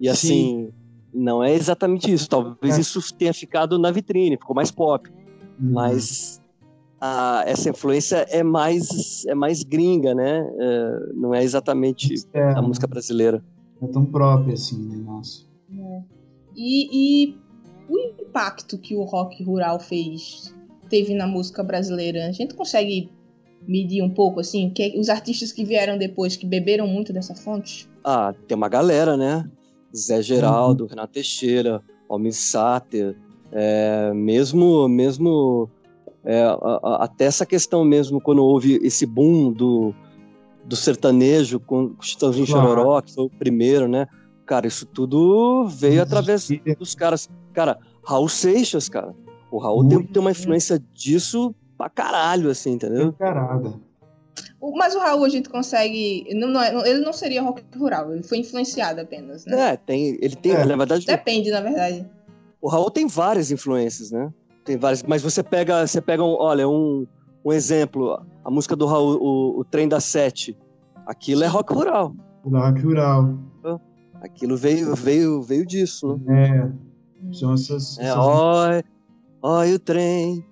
[0.00, 0.72] E assim, Sim.
[1.12, 2.28] não é exatamente isso.
[2.28, 2.80] Talvez é.
[2.80, 5.10] isso tenha ficado na vitrine, ficou mais pop.
[5.60, 5.72] Uhum.
[5.72, 6.41] Mas
[7.04, 10.48] a, essa influência é mais, é mais gringa, né?
[10.56, 13.42] É, não é exatamente é, a música brasileira.
[13.82, 15.02] É tão própria assim, né?
[15.04, 15.44] Nossa.
[15.76, 16.02] É.
[16.54, 17.36] E, e
[17.88, 20.54] o impacto que o rock rural fez
[20.88, 23.10] teve na música brasileira, a gente consegue
[23.66, 27.88] medir um pouco, assim, que os artistas que vieram depois, que beberam muito dessa fonte?
[28.04, 29.50] Ah, tem uma galera, né?
[29.96, 30.90] Zé Geraldo, uhum.
[30.90, 33.16] Renato Teixeira, Almir Sater,
[33.50, 35.68] é, mesmo, mesmo
[36.24, 39.94] é, a, a, até essa questão mesmo, quando houve esse boom do,
[40.64, 42.68] do sertanejo com o Chitãozinho claro.
[42.68, 44.06] Chororó, que foi o primeiro, né?
[44.46, 47.28] Cara, isso tudo veio através dos caras.
[47.52, 49.14] Cara, Raul Seixas, cara.
[49.50, 53.12] O Raul tem, tem, uma influência disso pra caralho, assim, entendeu?
[53.12, 53.74] Carada.
[54.74, 56.26] Mas o Raul a gente consegue.
[56.34, 59.72] Não, não, é, ele não seria rock rural, ele foi influenciado apenas, né?
[59.72, 60.18] É, tem.
[60.20, 60.64] Ele tem, é.
[60.64, 61.04] na verdade.
[61.04, 62.08] Depende, na verdade.
[62.60, 64.32] O Raul tem várias influências, né?
[64.64, 65.02] Tem várias.
[65.02, 67.06] Mas você pega, você pega um, olha, um,
[67.44, 70.56] um exemplo, a música do Raul, o, o Trem da Sete.
[71.06, 72.14] Aquilo é rock rural.
[72.44, 73.38] Rock rural.
[74.22, 76.70] Aquilo veio, veio, veio disso, né?
[77.28, 77.32] É.
[77.32, 77.98] São essas.
[77.98, 78.12] É,
[79.42, 80.44] oi o trem.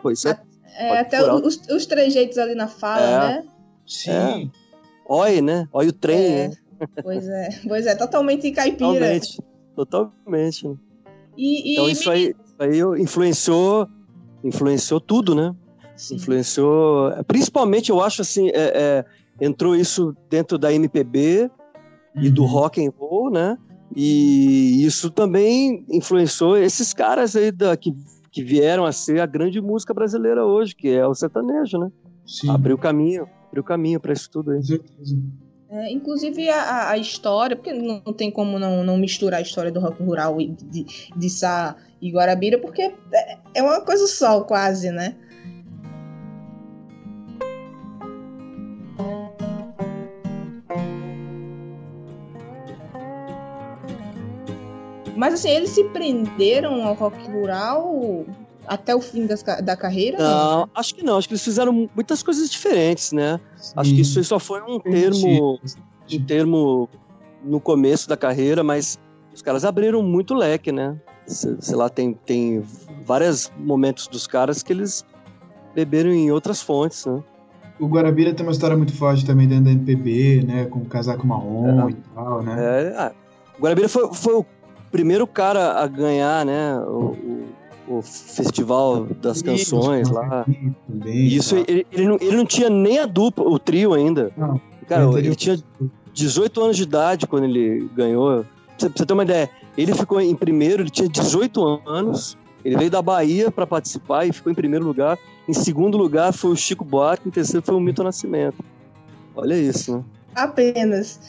[0.00, 0.38] Pô, isso é
[0.76, 3.28] é, até os, os trejeitos ali na fala, é.
[3.28, 3.44] né?
[3.86, 4.10] Sim.
[4.10, 4.48] É.
[5.08, 5.68] Oi, né?
[5.72, 6.48] Oi o trem, é.
[6.48, 6.56] né?
[7.02, 8.88] Pois é, pois é, totalmente caipira.
[8.88, 9.42] Totalmente,
[9.76, 10.78] totalmente.
[11.36, 13.88] E, e então isso aí, isso aí influenciou,
[14.42, 15.54] influenciou tudo, né?
[15.96, 16.16] Sim.
[16.16, 19.04] Influenciou, principalmente eu acho assim, é, é,
[19.40, 21.50] entrou isso dentro da MPB
[22.14, 22.22] uhum.
[22.22, 22.48] e do uhum.
[22.48, 23.56] rock and roll, né?
[23.94, 27.94] E isso também influenciou esses caras aí da, que
[28.34, 31.88] que vieram a ser a grande música brasileira hoje, que é o sertanejo, né?
[32.26, 32.50] Sim.
[32.50, 34.60] Abriu caminho, abriu caminho para isso tudo aí.
[35.70, 39.80] É, inclusive a, a, história, porque não tem como não, não misturar a história do
[39.80, 44.90] rock rural de, de, de Sá e Guarabira, porque é, é uma coisa só, quase,
[44.90, 45.16] né?
[55.16, 58.26] Mas assim, eles se prenderam ao rock rural
[58.66, 60.18] até o fim das, da carreira?
[60.18, 61.16] Não, não, acho que não.
[61.16, 63.40] Acho que eles fizeram muitas coisas diferentes, né?
[63.56, 63.72] Sim.
[63.76, 65.60] Acho que isso só foi um termo,
[66.12, 66.88] um termo
[67.42, 68.98] no começo da carreira, mas
[69.32, 70.96] os caras abriram muito leque, né?
[71.26, 72.62] Sei lá, tem, tem
[73.04, 75.04] vários momentos dos caras que eles
[75.74, 77.22] beberam em outras fontes, né?
[77.80, 80.64] O Guarabira tem uma história muito forte também dentro da MPB, né?
[80.66, 81.90] Com o casaco marrom é.
[81.90, 82.56] e tal, né?
[82.58, 83.12] É, ah,
[83.58, 84.46] o Guarabira foi, foi o
[84.94, 87.48] primeiro cara a ganhar, né, o, o,
[87.88, 90.44] o Festival das Canções lá.
[91.04, 91.64] Isso, tá.
[91.68, 94.32] ele, ele, não, ele não tinha nem a dupla, o trio ainda.
[94.36, 95.58] Não, cara, ele tinha
[96.12, 98.44] 18 anos de idade quando ele ganhou.
[98.78, 102.36] Pra você ter uma ideia, ele ficou em primeiro, ele tinha 18 anos.
[102.64, 105.18] Ele veio da Bahia para participar e ficou em primeiro lugar.
[105.46, 108.64] Em segundo lugar foi o Chico Buarque, em terceiro foi o Milton Nascimento.
[109.36, 110.04] Olha isso, né?
[110.34, 111.20] Apenas.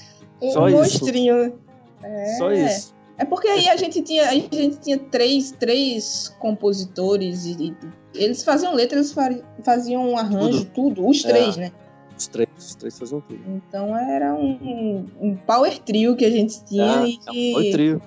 [0.41, 1.47] Um Só monstrinho.
[1.47, 1.55] Isso.
[2.03, 2.37] É.
[2.37, 2.94] Só isso.
[3.17, 7.75] É porque aí a gente tinha, a gente tinha três, três compositores e, e
[8.13, 11.71] eles faziam letras, eles faziam um arranjo, tudo, tudo os três, é, né?
[12.17, 13.39] Os três, os três faziam tudo.
[13.47, 17.47] Então era um, um power trio que a gente tinha é, e que...
[17.47, 18.01] É um power trio.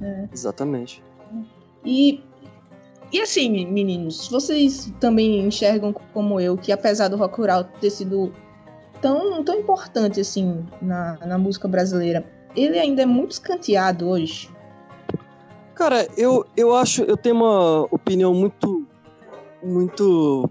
[0.00, 0.28] É.
[0.32, 1.02] Exatamente.
[1.84, 2.20] E,
[3.12, 8.32] e assim, meninos, vocês também enxergam como eu que apesar do rock rural ter sido
[9.00, 14.50] tão, tão importante assim na, na música brasileira, ele ainda é muito escanteado hoje.
[15.74, 18.86] Cara, eu, eu acho, eu tenho uma opinião muito,
[19.62, 20.48] muito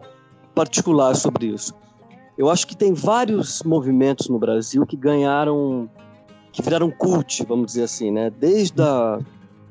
[0.56, 1.74] particular sobre isso.
[2.38, 5.90] Eu acho que tem vários movimentos no Brasil que ganharam,
[6.52, 8.30] que viraram cult, vamos dizer assim, né?
[8.30, 9.20] Desde a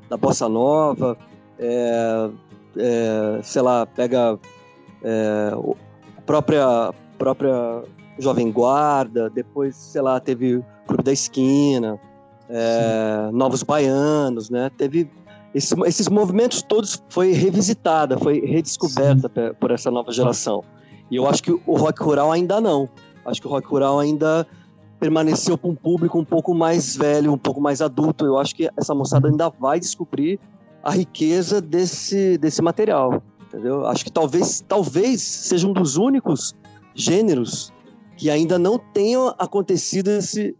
[0.09, 1.17] da bossa nova,
[1.59, 2.29] é,
[2.77, 4.39] é, sei lá, pega
[5.03, 5.51] é,
[6.17, 7.83] a própria própria
[8.19, 11.99] Jovem Guarda, depois, sei lá, teve o Clube da Esquina,
[12.49, 14.69] é, Novos Baianos, né?
[14.77, 15.09] Teve
[15.53, 19.55] esse, esses movimentos todos foi revisitada, foi redescoberta Sim.
[19.59, 20.63] por essa nova geração.
[21.09, 22.89] E eu acho que o rock rural ainda não.
[23.25, 24.45] Acho que o rock rural ainda
[24.99, 28.25] permaneceu para um público um pouco mais velho, um pouco mais adulto.
[28.25, 30.39] Eu acho que essa moçada ainda vai descobrir
[30.83, 33.85] a riqueza desse, desse material, entendeu?
[33.87, 36.55] Acho que talvez, talvez seja um dos únicos
[36.95, 37.73] gêneros
[38.15, 40.55] que ainda não tenha acontecido esse,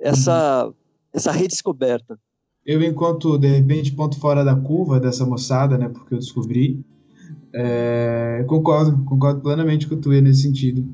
[0.00, 0.72] essa
[1.12, 2.18] essa redescoberta.
[2.64, 6.84] Eu, enquanto, de repente, ponto fora da curva dessa moçada, né, porque eu descobri,
[7.52, 10.86] é, concordo, concordo plenamente com o Tuê nesse sentido.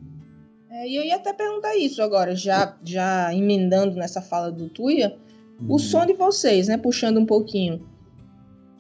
[0.71, 5.17] É, e eu ia até perguntar isso agora, já, já emendando nessa fala do Tuia,
[5.69, 5.79] o Uhum.
[5.79, 6.77] som de vocês, né?
[6.79, 7.85] Puxando um pouquinho.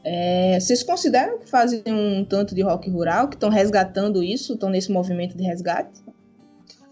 [0.05, 4.71] É, vocês consideram que fazem um tanto de rock rural, que estão resgatando isso, estão
[4.71, 6.01] nesse movimento de resgate?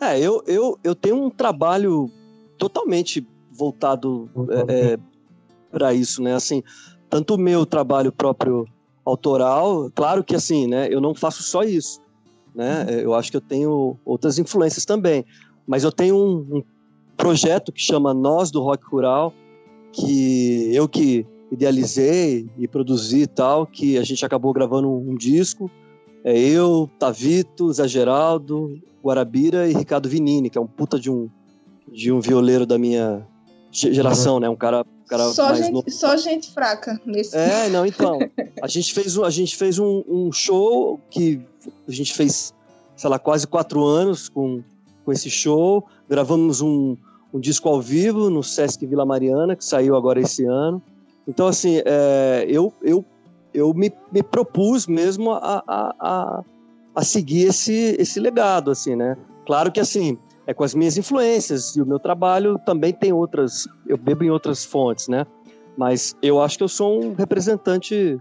[0.01, 2.11] É, eu, eu, eu tenho um trabalho
[2.59, 3.27] totalmente
[3.57, 4.29] voltado
[4.69, 4.99] é,
[5.71, 6.35] para isso, né?
[6.35, 6.63] Assim,
[7.09, 8.67] tanto o meu trabalho próprio
[9.05, 10.89] autoral, claro que assim, né?
[10.91, 12.01] Eu não faço só isso,
[12.55, 12.87] né?
[13.03, 15.25] Eu acho que eu tenho outras influências também,
[15.67, 16.63] mas eu tenho um, um
[17.17, 19.33] projeto que chama Nós do Rock Rural,
[19.93, 25.15] que eu que idealizei e produzi e tal, que a gente acabou gravando um, um
[25.15, 25.71] disco.
[26.25, 31.31] É eu, Tavito, Zé Geraldo, Guarabira e Ricardo Vinini, que é um puta de um,
[31.91, 33.25] de um violeiro da minha
[33.77, 34.49] geração, né?
[34.49, 35.91] Um cara, um cara Só mais gente, novo.
[35.91, 37.37] só gente fraca nesse.
[37.37, 38.19] É, não, então.
[38.63, 41.41] A gente fez, um- a gente fez um, um show que
[41.87, 42.55] a gente fez,
[42.97, 44.63] sei lá, quase quatro anos com,
[45.05, 45.85] com esse show.
[46.09, 46.97] Gravamos um,
[47.33, 50.83] um disco ao vivo no Sesc Vila Mariana, que saiu agora esse ano.
[51.29, 53.05] Então, assim, é, eu, eu,
[53.53, 56.45] eu me, me propus mesmo a, a, a,
[56.95, 59.17] a seguir esse, esse legado, assim, né?
[59.45, 63.67] Claro que, assim, é com as minhas influências e o meu trabalho também tem outras,
[63.87, 65.27] eu bebo em outras fontes, né?
[65.77, 68.19] Mas eu acho que eu sou um representante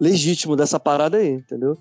[0.00, 1.76] legítimo dessa parada aí, entendeu?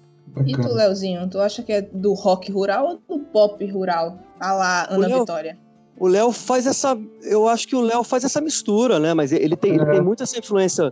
[0.45, 4.17] E tu, Leozinho, tu acha que é do rock rural ou do pop rural?
[4.39, 5.57] A lá, Ana Léo- Vitória.
[5.97, 6.97] O Léo faz essa.
[7.23, 9.13] Eu acho que o Léo faz essa mistura, né?
[9.13, 9.91] Mas ele tem, ele É.
[9.91, 10.91] tem muita essa influência.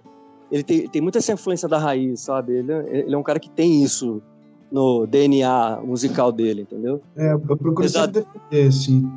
[0.49, 2.53] Ele tem, tem muita essa influência da raiz, sabe?
[2.53, 4.21] Ele, é- ele é um cara que tem isso
[4.73, 6.99] no DNA musical dele, entendeu?
[7.15, 8.19] É, eu procuro Exato.
[8.19, 9.11] sempre defender, assim.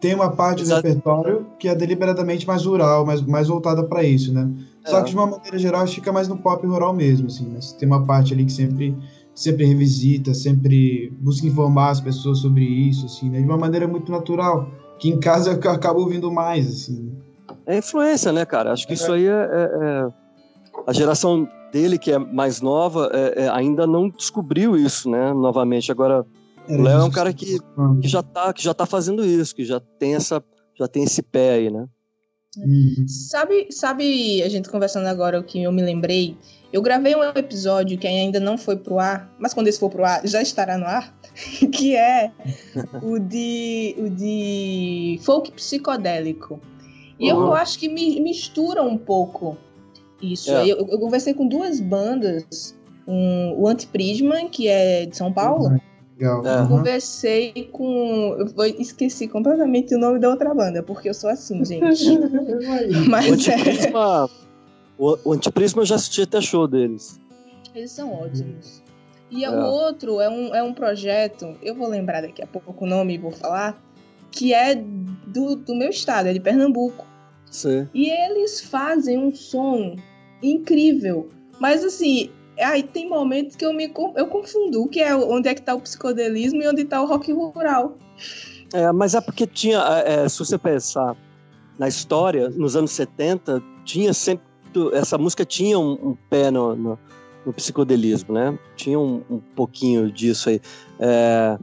[0.00, 0.82] Tem uma parte Exato.
[0.82, 4.50] do repertório que é deliberadamente mais rural, mais, mais voltada para isso, né?
[4.84, 5.02] Só É.
[5.04, 7.60] que de uma maneira geral fica mais no pop rural mesmo, assim, né?
[7.78, 8.94] Tem uma parte ali que sempre,
[9.32, 13.38] sempre revisita, sempre busca informar as pessoas sobre isso, assim, né?
[13.40, 17.12] De uma maneira muito natural, que em casa eu acabo ouvindo mais, assim.
[17.64, 18.72] É influência, né, cara?
[18.72, 20.08] Acho que isso aí é, é- é-
[20.86, 25.32] A geração dele, que é mais nova, é- é, ainda não descobriu isso, né?
[25.32, 25.90] Novamente.
[25.90, 26.24] Agora,
[26.68, 27.58] Era O Léo é um cara que-
[28.02, 30.42] que já tá, que já tá fazendo isso, que já tem essa.
[30.78, 31.86] Já tem esse pé aí, né?
[32.58, 33.06] Uhum.
[33.06, 36.36] Sabe, sabe, a gente conversando agora o que eu me lembrei?
[36.72, 40.04] Eu gravei um episódio que ainda não foi pro ar, mas quando esse for pro
[40.04, 41.14] ar, já estará no ar,
[41.72, 42.32] que é
[43.02, 46.60] o de, o de folk psicodélico.
[47.20, 47.52] E eu Uhum.
[47.52, 49.56] acho que mi- mistura um pouco
[50.22, 50.50] isso.
[50.50, 50.64] É.
[50.66, 52.74] Eu, eu conversei com duas bandas,
[53.06, 55.78] um, o Antiprisma, que é de São Paulo,
[56.18, 56.46] Legal.
[56.46, 56.60] É.
[56.62, 56.68] Uhum.
[56.68, 58.36] Conversei com.
[58.38, 61.82] Eu vou- esqueci completamente o nome da outra banda, porque eu sou assim, gente.
[63.06, 64.30] O Mas é, Antiprisma.
[64.98, 67.20] o, o Antiprisma eu já assisti até show deles.
[67.74, 68.82] eles são ótimos.
[69.30, 69.50] E É.
[69.50, 73.14] o outro é um, é um projeto, eu vou lembrar daqui a pouco o nome
[73.14, 73.78] e vou falar,
[74.30, 77.04] que é do, do meu estado, é de Pernambuco.
[77.50, 77.88] Sim.
[77.94, 79.96] E eles fazem um som
[80.42, 81.28] incrível.
[81.60, 82.30] Mas assim,
[82.60, 85.74] aí tem momentos que eu me eu confundo o que é onde é que tá
[85.74, 87.96] o psicodelismo e onde tá o rock rural.
[88.72, 91.16] É, mas é porque tinha, é, é, se você pensar
[91.78, 94.44] na história, nos anos 70, tinha sempre.
[94.92, 96.98] Essa música tinha um, um pé no, no,
[97.46, 98.58] no psicodelismo, né?
[98.76, 100.60] Tinha um, um pouquinho disso aí.
[100.98, 101.58] É,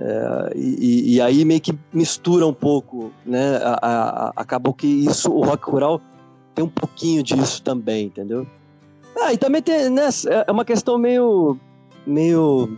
[0.00, 3.56] é, e, e aí meio que mistura um pouco, né?
[3.56, 6.00] A- a- a- acabou que isso, o rock rural
[6.54, 8.46] tem um pouquinho disso também, entendeu?
[9.20, 10.08] Ah, e também tem, né?
[10.46, 11.58] É uma questão meio,
[12.06, 12.76] meio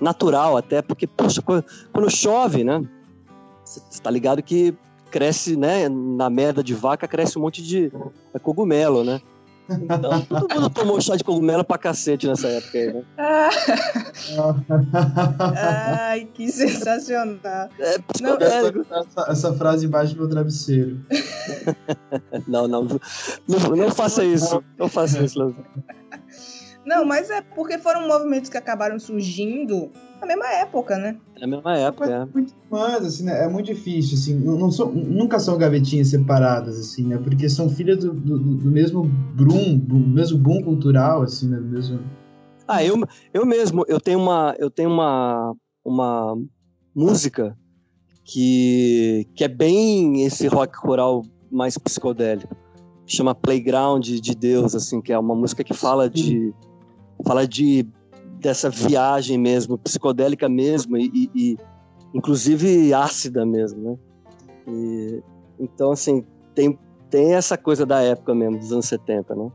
[0.00, 2.82] natural até, porque, poxa, quando, chove, né?
[3.64, 4.74] Você tá ligado que
[5.10, 5.88] cresce, né?
[5.88, 7.92] Na merda de vaca cresce um monte de
[8.34, 9.20] é cogumelo, né?
[9.68, 13.02] Então, todo mundo tomou chá de cogumelo pra cacete nessa época aí, né?
[13.18, 13.50] Ah,
[16.10, 17.68] ai, que sensacional.
[17.78, 18.86] É, Não, psicodélico.
[18.94, 21.00] essa, essa frase embaixo do meu travesseiro.
[22.46, 22.84] Não, não,
[23.48, 24.62] não, não faça isso.
[24.78, 25.64] Não faça isso, Leandro.
[26.86, 31.18] Não, mas é porque foram movimentos que acabaram surgindo na mesma época, né?
[31.40, 32.24] É a mesma época, é.
[32.32, 33.44] Muito mais, assim, né?
[33.44, 34.34] É muito difícil, assim.
[34.36, 37.18] Não, não são, nunca são gavetinhas separadas, assim, né?
[37.18, 41.56] Porque são filhas do, do, do mesmo boom, do mesmo boom cultural, assim, né?
[41.56, 42.00] Do mesmo...
[42.68, 42.96] Ah, eu,
[43.34, 45.54] eu mesmo, eu tenho uma, eu tenho uma,
[45.84, 46.36] uma
[46.94, 47.56] música
[48.24, 52.56] que, que é bem esse rock rural mais psicodélico.
[53.06, 56.52] Chama Playground de Deus, assim, que é uma música que fala de
[57.24, 57.86] fala de
[58.40, 61.56] dessa viagem mesmo, psicodélica mesmo e, e- e,
[62.14, 63.96] inclusive ácida mesmo, né?
[64.68, 65.22] E,
[65.58, 66.78] então, assim, tem,
[67.10, 69.50] tem essa coisa da época mesmo, dos anos 70, né?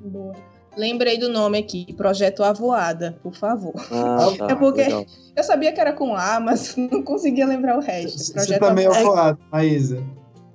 [0.00, 0.32] Boa.
[0.76, 3.72] Lembrei do nome aqui, Projeto Avoada, por favor.
[3.90, 5.06] Ah, tá, É porque- legal.
[5.34, 8.18] Eu sabia que era com A, mas não conseguia lembrar o resto.
[8.18, 9.08] Você Projeto tá meio Avoada.
[9.08, 10.02] avoado, Maísa.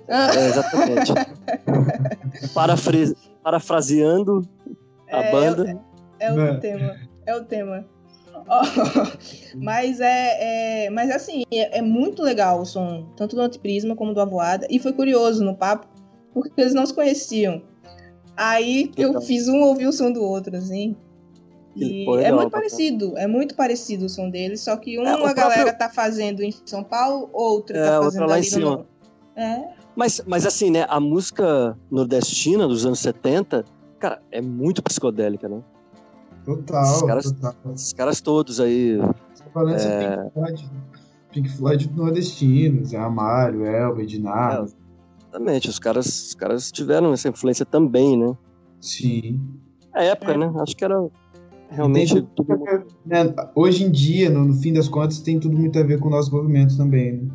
[0.10, 1.14] Ah, É, exatamente.
[3.44, 4.48] Parafraseando
[5.12, 5.80] a É, banda.
[6.22, 6.54] É o Né?
[6.58, 6.96] tema.
[7.26, 7.86] É o tema.
[9.56, 14.14] Mas é, é- Mas assim, é, é muito legal o som, tanto do Antiprisma como
[14.14, 14.66] do Avoada.
[14.70, 15.88] E foi curioso no papo,
[16.34, 17.62] porque eles não se conheciam.
[18.38, 20.96] Aí eu fiz um ouvir o som do outro, assim.
[21.76, 22.50] E é legal, muito bacana.
[22.52, 26.42] parecido, é muito parecido o som deles, só que É, uma próprio- galera tá fazendo
[26.42, 28.78] em São Paulo, outra É, tá outra fazendo lá em cima.
[28.78, 28.86] no...
[29.42, 30.86] É, Mas, mas assim, né?
[30.90, 33.64] A música nordestina dos anos 70,
[34.00, 35.62] cara, é muito psicodélica, né?
[36.46, 37.56] Total, Os caras- total.
[37.74, 38.98] Esses caras todos aí.
[39.44, 40.18] Tô falando É.
[40.18, 40.72] Pink Floyd.
[41.32, 44.72] Pink Floyd nordestinos, é Amário, Elba, Edinardo.
[45.22, 48.36] Exatamente, os caras, os caras tiveram essa influência também, né?
[48.82, 49.40] Sim.
[49.94, 50.38] A época, É.
[50.38, 50.52] né?
[50.60, 51.08] Acho que era
[51.70, 52.58] realmente Tem tudo.
[53.06, 56.08] Né, Hoje em dia, no, no fim das contas, tem tudo muito a ver com
[56.08, 57.14] o nosso movimento também.
[57.14, 57.30] Né?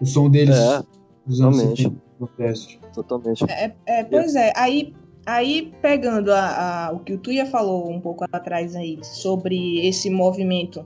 [0.00, 0.82] O som deles É,
[1.26, 1.82] dos anos totalmente.
[1.82, 2.80] 70 no Nordeste.
[2.94, 3.44] totalmente.
[3.50, 4.94] É, é, pois é, aí,
[5.34, 10.10] aí pegando a, a- o que o Tuia falou um pouco atrás aí, sobre esse
[10.10, 10.84] movimento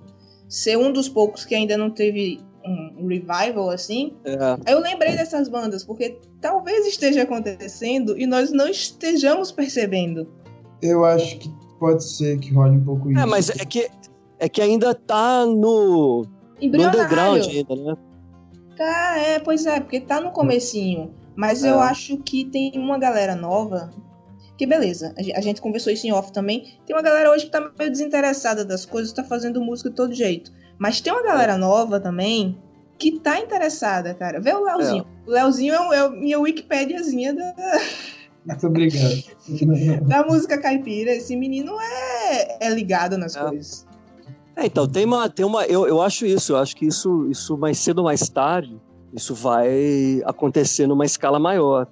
[0.49, 5.15] ser um dos poucos que ainda não teve um revival, assim, É, aí eu lembrei
[5.17, 10.27] dessas bandas, porque talvez esteja acontecendo e nós não estejamos percebendo.
[10.81, 13.21] Eu acho que pode ser que role um pouco isso.
[13.21, 13.91] é, mas é que,
[14.39, 16.23] é que ainda tá no,
[16.63, 17.95] no underground ainda, né?
[18.77, 21.13] Tá, é, pois é, porque tá no comecinho.
[21.37, 21.71] Mas É.
[21.71, 23.91] eu acho que tem uma galera nova.
[24.57, 26.75] Que beleza, a gen- a gente conversou isso em off também.
[26.87, 30.15] Tem uma galera hoje que tá meio desinteressada das coisas, tá fazendo música de todo
[30.15, 30.53] jeito.
[30.79, 32.57] Mas tem uma galera nova também
[32.99, 34.41] que tá interessada, cara.
[34.41, 35.07] Vê o Leozinho.
[35.27, 37.53] O Leozinho é, é a minha Wikipédiazinha da,
[38.47, 39.25] Muito obrigado.
[40.07, 41.11] da música caipira.
[41.13, 43.41] Esse menino é, é ligado nas É.
[43.41, 43.85] coisas.
[44.57, 45.29] É, então, tem uma.
[45.29, 48.29] Tem uma eu, eu acho isso, eu acho que isso, isso mais cedo ou mais
[48.29, 48.81] tarde,
[49.13, 51.89] isso vai acontecer numa escala maior.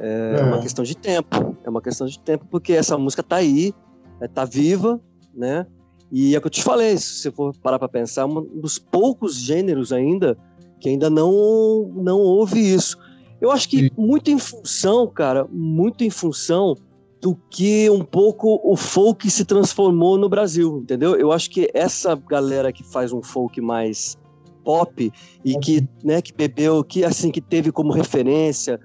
[0.00, 0.42] É, É.
[0.42, 1.56] uma questão de tempo.
[1.62, 3.72] É uma questão de tempo, porque essa música tá aí,
[4.20, 5.00] é, tá viva,
[5.34, 5.66] né?
[6.10, 8.42] E é o que eu te falei, se você for parar pra pensar, é um
[8.60, 10.36] dos poucos gêneros ainda
[10.80, 12.98] que ainda não, não houve isso.
[13.40, 16.74] Eu acho que muito em função, cara, muito em função
[17.20, 21.14] do que um pouco o folk se transformou no Brasil, entendeu?
[21.16, 24.16] Eu acho que essa galera que faz um folk mais
[24.64, 25.12] pop
[25.44, 28.80] e que, né, que bebeu, que assim que teve como referência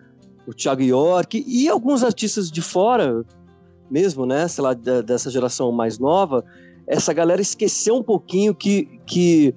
[0.48, 3.24] o Thiago York e alguns artistas de fora
[3.90, 6.44] mesmo, né, sei lá, da- dessa geração mais nova,
[6.88, 9.54] essa galera esqueceu um pouquinho que, que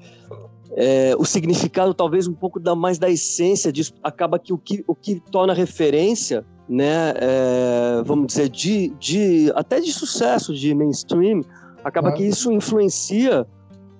[0.77, 4.85] é, o significado talvez um pouco da mais da essência disso acaba que o que,
[4.87, 11.41] o que torna referência né é, vamos dizer de, de até de sucesso de mainstream
[11.83, 13.47] acaba que isso influencia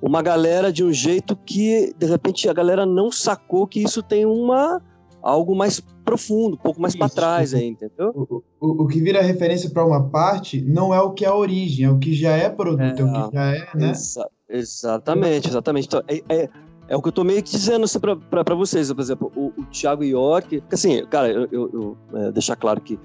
[0.01, 4.25] uma galera de um jeito que de repente a galera não sacou que isso tem
[4.25, 4.81] uma
[5.23, 9.21] algo mais profundo um pouco mais para trás aí entendeu O, o, o que vira
[9.21, 12.31] referência para uma parte não é o que é a origem, é o que já
[12.31, 13.91] é produto, é, o que já é, né?
[13.91, 15.87] Exa- exatamente, exatamente.
[15.87, 16.49] Então, é, é,
[16.89, 18.93] é o que eu tô meio que dizendo assim, pra vocês.
[18.93, 20.61] Por exemplo, o, o Thiago York.
[20.61, 22.99] porque, Assim, cara, eu, eu, eu, é, deixar claro que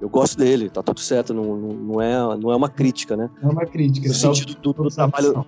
[0.00, 3.30] eu gosto dele, tá tudo certo, não, não, não é, não é uma crítica, né?
[3.42, 4.08] É uma crítica.
[4.08, 5.46] No só sentido do, do trabalho.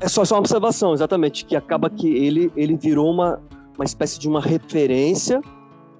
[0.00, 3.40] É só, só uma observação, exatamente, que acaba que ele, ele virou uma,
[3.78, 5.40] uma espécie de uma referência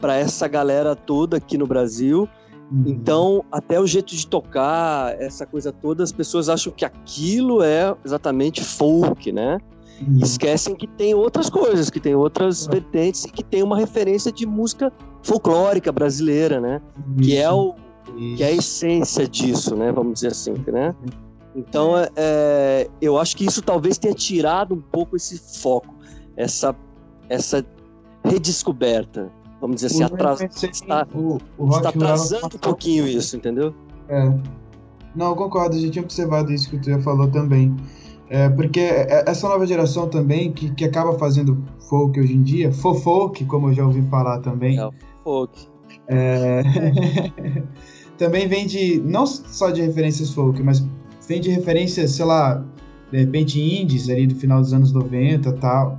[0.00, 2.28] para essa galera toda aqui no Brasil.
[2.70, 2.84] Uhum.
[2.86, 7.94] Então, até o jeito de tocar, essa coisa toda, as pessoas acham que aquilo é
[8.04, 9.58] exatamente folk, né?
[10.06, 10.18] Uhum.
[10.22, 12.70] Esquecem que tem outras coisas, que tem outras É.
[12.70, 16.80] vertentes e que tem uma referência de música folclórica brasileira, né?
[17.22, 17.74] Que é, o,
[18.36, 19.90] que é a essência disso, né?
[19.90, 20.94] Vamos dizer assim, né?
[21.56, 25.92] Então, é, é, eu acho que isso talvez tenha tirado um pouco esse foco,
[26.36, 26.76] essa,
[27.28, 27.64] essa
[28.24, 33.06] redescoberta, vamos dizer assim, O- atras, está, o, o rock está rural atrasando um pouquinho
[33.06, 33.74] isso, entendeu?
[34.08, 34.32] É.
[35.14, 37.74] Não, eu concordo, a gente tinha observado isso que o Tuia falou também.
[38.30, 42.70] É, porque é- essa nova geração também, que, que acaba fazendo folk hoje em dia,
[42.70, 44.88] fofolk, como eu já ouvi falar também, É.
[45.24, 45.66] Folk.
[46.08, 46.62] é,
[48.18, 50.84] também vem de, não só de referências folk, mas
[51.26, 52.64] vem de referências, sei lá,
[53.10, 55.98] de repente indies ali do final dos anos 90 e tal,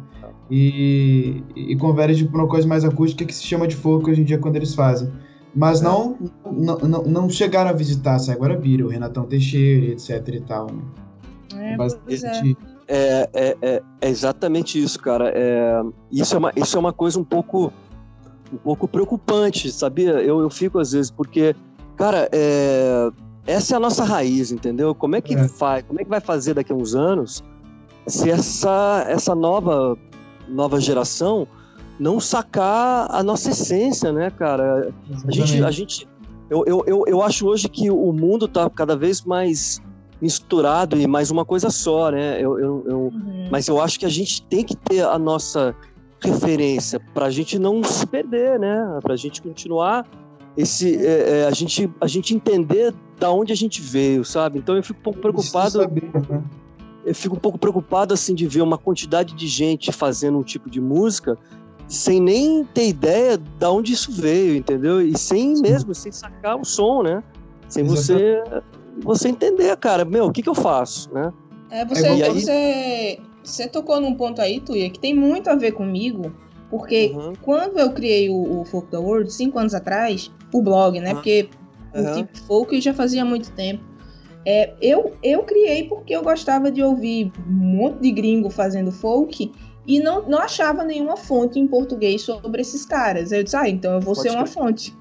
[0.49, 4.23] e, e converge para uma coisa mais acústica que se chama de folk hoje em
[4.23, 5.11] dia quando eles fazem.
[5.55, 5.83] Mas É.
[5.83, 6.17] não,
[6.51, 10.67] não, não, não chegaram a visitar Sai Guarabira, o Renatão Teixeira, etc e tal.
[11.53, 11.73] Né?
[11.73, 12.41] É, Bastante- pois é.
[12.91, 15.31] É, é, é, é exatamente isso, cara.
[15.35, 15.81] É,
[16.11, 17.71] isso, é uma, isso é uma coisa um pouco,
[18.51, 20.13] um pouco preocupante, sabia?
[20.21, 21.55] Eu, eu fico às vezes, porque,
[21.95, 23.09] cara, é,
[23.45, 24.95] essa é a nossa raiz, entendeu?
[24.95, 25.47] Como é que É.
[25.47, 27.43] faz, como é que vai fazer daqui a uns anos
[28.07, 29.95] se essa essa nova
[30.49, 31.47] nova geração
[31.99, 34.93] não sacar a nossa essência, né, cara?
[35.27, 36.07] A gente, a gente
[36.49, 39.81] eu, eu, eu, eu acho hoje que o mundo tá cada vez mais
[40.21, 42.37] misturado e mais uma coisa só, né?
[42.41, 43.47] Eu, eu, eu, Uhum.
[43.51, 45.75] mas eu acho que a gente tem que ter a nossa
[46.21, 48.99] referência para a gente não se perder, né?
[49.01, 50.05] Para a gente continuar
[50.57, 54.59] esse, é, é, a gente a gente entender da onde a gente veio, sabe?
[54.59, 56.43] Então eu fico um pouco preocupado, Saber, né?
[57.09, 60.69] Eu fico um pouco preocupado assim de ver uma quantidade de gente fazendo um tipo
[60.69, 61.35] de música
[61.87, 65.01] sem nem ter ideia da onde isso veio, entendeu?
[65.01, 65.61] E sem Sim.
[65.63, 67.23] mesmo, sem sacar o som, né?
[67.67, 68.43] Sem você
[69.01, 71.33] você entender, cara, meu, o que que eu faço, né?
[71.71, 75.71] É, você, aí- você, você tocou num ponto aí, Tuia, que tem muito a ver
[75.71, 76.31] comigo,
[76.69, 77.33] porque Uhum.
[77.41, 81.07] quando eu criei o, o Folk the World, cinco anos atrás, o blog, né?
[81.07, 81.15] Aham.
[81.15, 81.49] Porque
[81.95, 82.03] Aham.
[82.11, 83.83] o tipo folk já fazia muito tempo.
[84.51, 89.51] É, eu, eu criei porque eu gostava de ouvir um monte de gringo fazendo folk
[89.85, 93.31] e não, não achava nenhuma fonte em português sobre esses caras.
[93.31, 94.91] Eu disse, ah, então eu vou Pode ser uma fonte.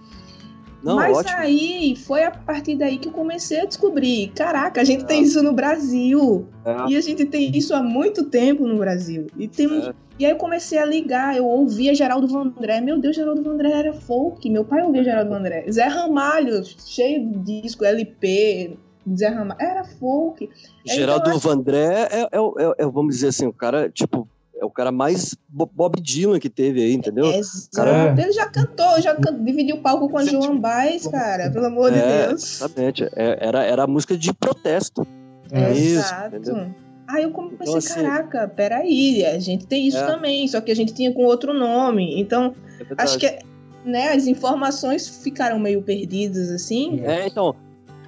[0.83, 1.39] Não, Mas ótimo.
[1.39, 5.43] aí foi a partir daí que eu comecei a descobrir: caraca, a gente tem isso
[5.43, 6.47] no Brasil.
[6.67, 6.91] É.
[6.91, 9.29] E a gente tem isso há muito tempo no Brasil.
[9.37, 9.89] E, temos...
[9.89, 9.95] É.
[10.19, 12.83] e aí eu comecei a ligar, eu ouvia Geraldo Vandré.
[12.83, 14.49] Meu Deus, Geraldo Vandré era folk.
[14.51, 15.65] Meu pai ouvia Geraldo Vandré.
[15.73, 18.79] Zé Ramalho, cheio de disco, LP,
[19.17, 19.61] Zé Ramalho.
[19.61, 20.49] Era folk.
[20.87, 24.29] Geraldo então, Vandré é, é, o- é, é, vamos dizer assim, o cara, tipo,
[24.61, 27.27] é o cara mais Bo- Bob Dylan que teve aí, entendeu?
[27.27, 27.69] Exato.
[27.75, 29.43] Cara- Ele já cantou, já can...
[29.45, 31.51] dividiu o palco com a Joan Baez, cara.
[31.51, 32.57] Pelo amor de É, Deus.
[32.61, 33.05] Exatamente.
[33.15, 35.07] É, era, era a música de protesto.
[35.51, 35.73] É.
[35.73, 36.37] isso, Exato.
[36.37, 36.75] entendeu?
[37.09, 40.05] Aí eu comecei, Então, assim- caraca, peraí, a gente tem isso É.
[40.07, 42.21] também, só que a gente tinha com outro nome.
[42.21, 43.39] Então, É acho que
[43.85, 47.01] né, as informações ficaram meio perdidas, assim.
[47.03, 47.55] É, então.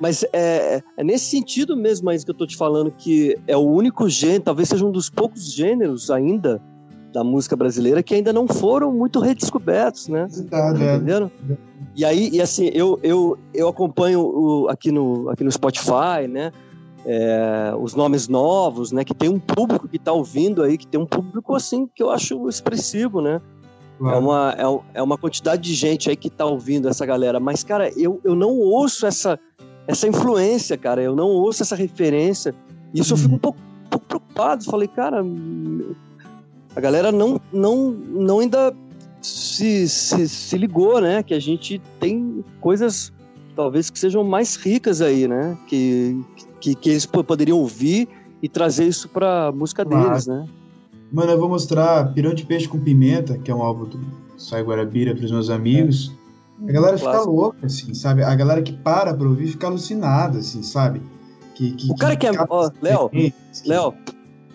[0.00, 3.60] Mas é, é nesse sentido mesmo, mas que eu tô te falando que é o
[3.60, 6.60] único gênero, talvez seja um dos poucos gêneros ainda
[7.12, 10.26] da música brasileira que ainda não foram muito redescobertos, né?
[10.26, 10.96] Visitado, Tá é.
[10.96, 11.30] entendendo?
[11.96, 16.50] E aí, e assim, eu, eu, eu acompanho o- aqui, no, aqui no Spotify, né?
[17.04, 19.04] é, os nomes novos, né?
[19.04, 22.10] Que tem um público que tá ouvindo aí, que tem um público assim que eu
[22.10, 23.40] acho expressivo, né?
[24.02, 24.54] É uma,
[24.94, 27.40] é, é uma quantidade de gente aí que tá ouvindo essa galera.
[27.40, 29.38] Mas, cara, eu, eu não ouço essa,
[29.90, 31.02] essa influência, cara.
[31.02, 32.54] Eu não ouço essa referência.
[32.94, 34.64] E isso eu fico um pouco, um pouco preocupado.
[34.64, 35.22] Falei, cara,
[36.74, 38.74] a galera não, não, não ainda
[39.20, 41.22] se, se, se ligou, né?
[41.22, 43.12] Que a gente tem coisas
[43.56, 45.56] talvez que sejam mais ricas aí, né?
[45.66, 46.18] Que,
[46.60, 48.08] que, que eles po- poderiam ouvir
[48.42, 50.08] e trazer isso pra música Claro.
[50.08, 50.46] deles, né?
[51.12, 54.00] Mano, eu vou mostrar Pirão de Peixe com Pimenta, que é um álbum do
[54.38, 56.12] Sai Guarabira pros meus amigos.
[56.68, 57.32] A galera fica Clássico.
[57.34, 58.22] louca, assim, sabe?
[58.22, 61.00] A galera que para pra ouvir fica alucinada, assim, sabe?
[61.54, 63.94] Que, que, O cara que é- capta ó, Léo, referências, que- Léo,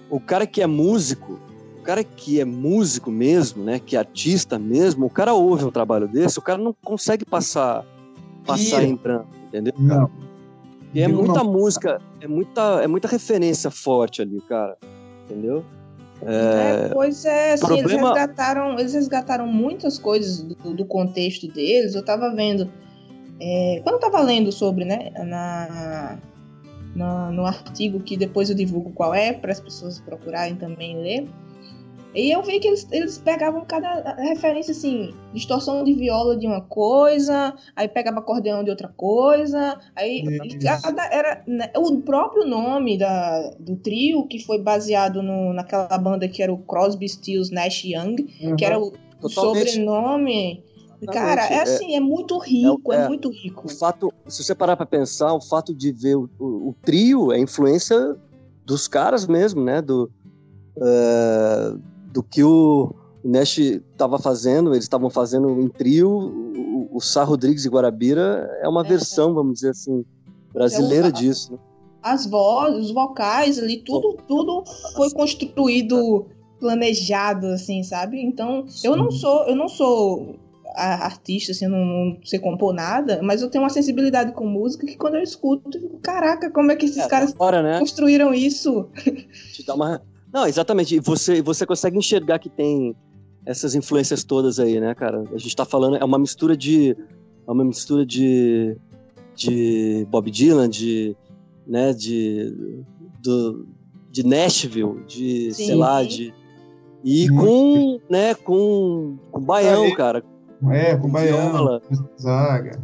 [0.09, 1.39] o cara que é músico,
[1.79, 5.71] o cara que é músico mesmo, né, que é artista mesmo, o cara ouve um
[5.71, 7.83] trabalho desse, o cara não consegue passar
[8.45, 9.73] passar em branco, entendeu?
[9.77, 10.09] Não.
[10.93, 11.51] E é muita não.
[11.51, 14.77] música, é muita, é muita referência forte ali, cara.
[15.25, 15.63] Entendeu?
[16.21, 21.93] É, pois é, assim, eles, problema- resgataram, eles resgataram muitas coisas do, do contexto deles.
[21.95, 22.71] Eu tava vendo.
[23.39, 26.17] é, quando eu tava lendo sobre, né, na,
[26.95, 31.27] na- no artigo que depois eu divulgo qual é, para as pessoas procurarem também ler.
[32.15, 36.61] E eu vi que eles, eles pegavam cada referência, assim, distorção de viola de uma
[36.61, 40.23] coisa, aí pegava acordeão de outra coisa, aí
[41.11, 46.41] era né, o próprio nome da, do trio, que foi baseado no, naquela banda que
[46.41, 48.15] era o Crosby, Stills, Nash Young,
[48.57, 49.71] que era o, o Totalmente.
[49.71, 50.63] sobrenome.
[51.11, 53.67] Cara, é É- assim, é, muito rico, é, é- muito rico.
[53.67, 57.31] O fato, se você parar pra pensar, o fato de ver o, o- o trio
[57.33, 58.15] é influência
[58.65, 59.81] dos caras mesmo, né?
[59.81, 60.09] Do,
[60.81, 61.73] é,
[62.15, 66.09] do que o Nash estava fazendo, eles estavam fazendo em trio.
[66.09, 68.87] O, o Sá Rodrigues e Guarabira é uma É.
[68.87, 70.05] versão, vamos dizer assim,
[70.53, 71.51] brasileira É disso.
[71.51, 71.59] né?
[72.01, 74.63] As vozes, os vocais ali, tudo, tudo
[74.95, 76.27] foi construído,
[76.59, 78.21] planejado, assim, sabe?
[78.21, 79.17] Então, eu não Sim.
[79.17, 80.35] sou, eu não sou
[80.77, 84.95] artista, assim, não, não sei compor nada, mas eu tenho uma sensibilidade com música que
[84.97, 87.79] quando eu escuto, eu fico, caraca, como é que esses É, caras Agora, né?
[87.79, 88.87] construíram isso?
[89.53, 90.01] te dá uma.
[90.35, 90.97] Não, exatamente.
[90.97, 92.93] E você, você consegue enxergar que tem
[93.45, 95.23] essas influências todas aí, né, cara?
[95.33, 96.91] A gente tá falando, é uma mistura de.
[97.47, 98.75] É uma mistura de.
[99.33, 101.15] de Bob Dylan, de.
[101.65, 102.83] né, de.
[103.23, 103.65] Do,
[104.11, 105.53] de Nashville, de.
[105.53, 105.67] Sim.
[105.67, 106.33] sei lá, de.
[107.01, 107.39] E Muito.
[107.39, 107.99] com.
[108.09, 109.17] né, com.
[109.31, 109.95] com baião, Aí.
[109.95, 110.21] cara.
[110.69, 111.81] É, com Com viola.
[112.19, 112.77] Zaga.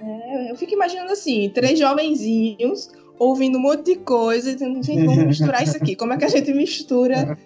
[0.00, 5.04] É, eu fico imaginando assim, três jovenzinhos ouvindo um monte de coisa, e dizendo, gente,
[5.04, 5.96] vamos misturar isso aqui.
[5.96, 7.36] Como é que a gente mistura?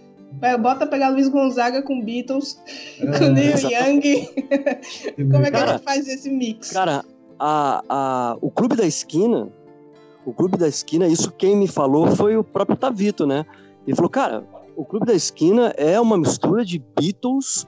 [0.60, 2.60] Bota pegar Luiz Gonzaga com Beatles,
[3.18, 4.26] com Neil Young.
[5.30, 6.72] Como é que a Cara, gente faz esse mix?
[6.72, 7.04] Cara,
[7.38, 9.48] a, a, o Clube da Esquina,
[10.24, 13.44] o Clube da Esquina, isso quem me falou foi o próprio Tavito, né?
[13.86, 14.44] Ele falou, cara,
[14.76, 17.66] o Clube da Esquina é uma mistura de Beatles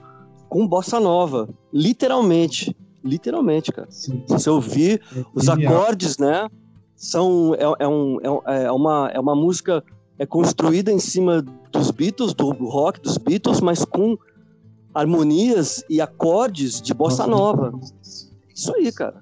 [0.49, 1.49] com bossa nova.
[1.73, 2.75] Literalmente.
[3.03, 3.87] Literalmente, cara.
[3.91, 4.23] Sim.
[4.25, 5.01] Se você ouvir
[5.33, 5.73] os Genial.
[5.73, 6.47] acordes, né?
[6.95, 9.83] São, é, é um, é, é uma, é uma música
[10.17, 11.41] é construída em cima
[11.71, 14.17] dos Beatles, do rock dos Beatles, mas com
[14.93, 17.73] harmonias e acordes de bossa nova.
[18.53, 19.21] Isso aí, cara.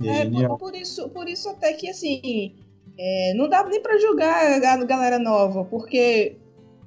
[0.00, 2.54] É É, por, por isso, por isso até que assim,
[2.96, 6.36] é, não dá nem pra julgar a galera nova, porque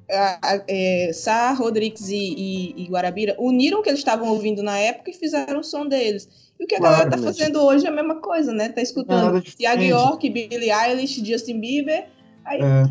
[0.09, 4.63] a, a, é, Sá, Rodrigues e, e- e Guarabira uniram o que eles estavam ouvindo
[4.63, 6.44] na época e fizeram o som deles.
[6.59, 7.23] E o que a Claro, galera tá né?
[7.23, 8.69] fazendo hoje é a mesma coisa, né?
[8.69, 9.83] Tá escutando Tiago.
[9.83, 12.07] York, Billie Eilish, Justin Bieber,
[12.45, 12.83] aí, É,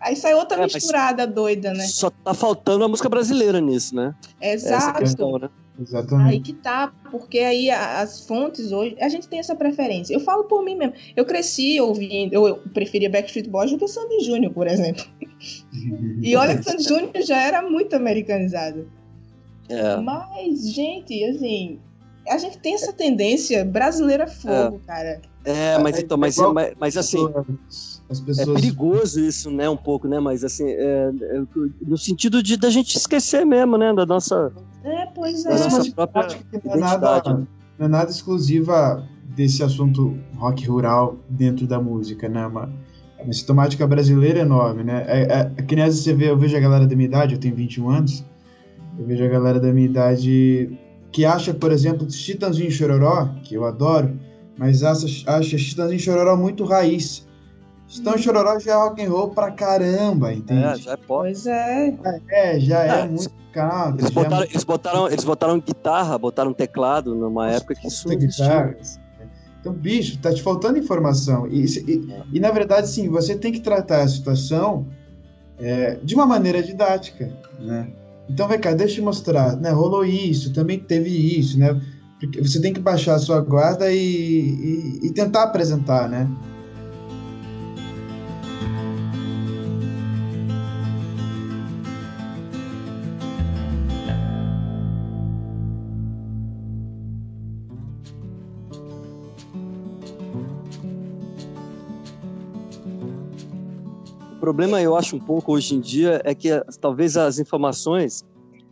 [0.00, 1.86] aí sai outra É, misturada doida, né?
[1.86, 4.14] Só tá faltando a música brasileira nisso, né?
[4.40, 4.98] Exato.
[4.98, 5.48] questão, né?
[5.78, 6.40] Aí exatamente.
[6.40, 10.12] que tá, porque aí as fontes hoje, a gente tem essa preferência.
[10.12, 10.92] Eu falo por mim mesmo.
[11.14, 15.04] Eu cresci ouvindo, eu, eu preferia Backstreet Boys do que Sandy Júnior, por exemplo.
[16.20, 18.90] E olha que Sandy Júnior já era muito americanizado.
[19.68, 19.96] É.
[19.98, 21.78] Mas, gente, assim,
[22.28, 25.20] a gente tem essa tendência brasileira fogo, cara.
[25.44, 27.26] É, mas então, mas, igual- mas, mas assim,
[28.10, 28.60] As é pessoas.
[28.60, 29.68] perigoso isso, né?
[29.68, 30.20] Um pouco, né?
[30.20, 31.42] Mas assim, é, é,
[31.80, 33.92] no sentido de da gente esquecer mesmo, né?
[33.94, 34.52] Da nossa.
[34.84, 35.48] É, pois é.
[35.48, 37.48] da nossa própria acho que não é nada, identidade.
[37.78, 42.46] não é nada exclusiva desse assunto rock rural dentro da música, né?
[42.46, 42.70] Uma,
[43.22, 45.04] uma sintomática brasileira enorme, né?
[45.06, 47.40] É, é, é que nem você vê, eu vejo a galera da minha idade, eu
[47.40, 48.24] tenho 21 anos,
[48.98, 50.78] eu vejo a galera da minha idade
[51.12, 54.18] que acha, por exemplo, Chitãozinho Chororó, que eu adoro,
[54.56, 57.26] mas acha, acha Chitãozinho Chororó muito raiz.
[57.86, 60.82] Chitãozinho e Chororó já é rock and roll pra caramba, É, entende?
[60.82, 61.22] já é pop.
[61.22, 61.94] Pois é.
[62.30, 65.60] É, já é, É, muito country, Eles já é botaram, muito eles, botaram, eles botaram
[65.60, 68.76] guitarra, botaram teclado numa época que isso guitarra.
[69.60, 71.46] Então, bicho, tá te faltando informação.
[71.48, 72.22] E, e, É.
[72.32, 74.86] e, na verdade, sim, você tem que tratar a situação
[75.58, 77.88] é, de uma maneira didática, né?
[78.28, 79.70] Então, vem cá, deixa eu mostrar, né?
[79.70, 81.80] Rolou isso, também teve isso, né?
[82.20, 86.28] Porque você tem que baixar a sua guarda e, e- e tentar apresentar, né?
[104.38, 108.24] O problema, eu acho, um pouco hoje em dia é que as- talvez as informações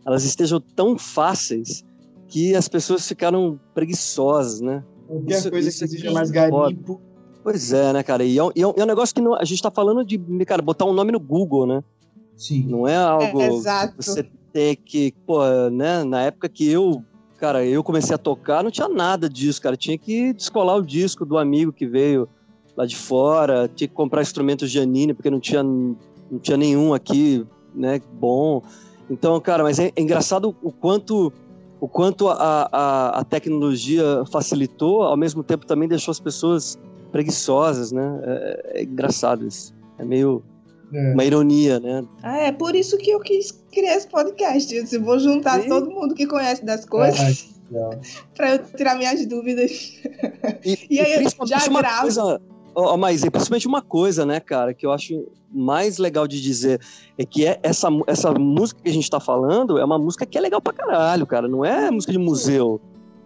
[0.05, 1.83] elas estejam tão fáceis
[2.29, 4.81] que as pessoas ficaram preguiçosas, né?
[5.05, 7.01] Qualquer Isso- coisa isso que exija é mais garimpo.
[7.43, 8.23] Pois é, né, cara?
[8.23, 9.69] E é um, e é um- e é um negócio que não- a gente tá
[9.69, 11.83] falando de, cara, botar um nome no Google, né?
[12.37, 12.65] Sim.
[12.67, 13.97] Não é algo É, exato.
[13.97, 16.05] que você tem que, pô, né?
[16.05, 17.03] Na época que eu,
[17.37, 19.75] cara, eu comecei a tocar, não tinha nada disso, cara.
[19.75, 22.29] Tinha que descolar o disco do amigo que veio
[22.77, 27.43] lá de fora, tinha que comprar instrumentos Janine, porque não tinha, não tinha nenhum aqui,
[27.73, 28.61] né, bom.
[29.09, 31.33] Então, cara, mas é, é engraçado o quanto
[31.79, 36.77] o quanto a, a, a tecnologia facilitou, ao mesmo tempo também deixou as pessoas
[37.11, 38.19] preguiçosas, né?
[38.23, 39.73] É, é engraçado isso.
[39.99, 40.43] É meio
[40.91, 41.13] É.
[41.13, 42.03] uma ironia, né?
[42.23, 44.73] Ah, é por isso que eu quis criar esse podcast.
[44.73, 45.69] Eu disse, vou juntar Sim.
[45.69, 47.91] todo mundo que conhece das coisas legal.
[48.35, 50.01] pra eu tirar minhas dúvidas.
[50.65, 52.01] E, E aí, principalmente já uma gravo.
[52.01, 52.41] coisa,
[52.77, 56.41] ó, ó, mas é principalmente uma coisa, né, cara, que eu acho mais legal de
[56.41, 56.79] dizer
[57.17, 60.37] é que é essa, essa música que a gente tá falando é uma música que
[60.37, 61.47] é legal pra caralho, cara.
[61.47, 62.79] Não é música de museu.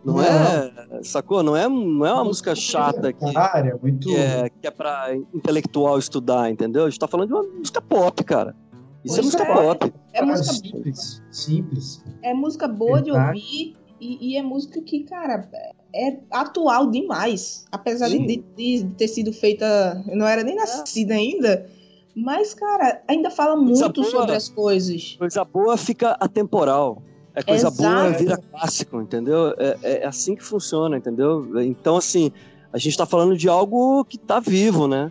[0.04, 0.24] Não, Não.
[0.24, 1.44] é, sacou?
[1.44, 4.08] Não é, não é uma música chata que, Área, muito.
[4.08, 6.86] que é, que é pra intelectual estudar, entendeu?
[6.86, 8.56] A gente tá falando de uma música pop, cara.
[9.04, 9.54] Isso é Pois música é.
[9.54, 9.94] pop.
[10.14, 11.22] É Ah, música, simples.
[11.32, 12.04] Simples.
[12.24, 15.48] é música boa de ouvir e, e é música que, cara,
[15.94, 17.66] é atual demais.
[17.72, 20.04] Apesar de, de- de ter sido feita.
[20.08, 21.68] Eu não era nem nascida ainda.
[22.16, 24.12] Mas, cara, ainda fala Coisa muito boa.
[24.12, 25.16] sobre as coisas.
[25.18, 27.02] Coisa boa fica atemporal.
[27.34, 27.82] É coisa Exato.
[27.82, 29.54] boa vira clássico, entendeu?
[29.58, 31.48] É, é assim que funciona, entendeu?
[31.62, 32.30] Então, assim,
[32.74, 35.10] a gente tá falando de algo que tá vivo, né?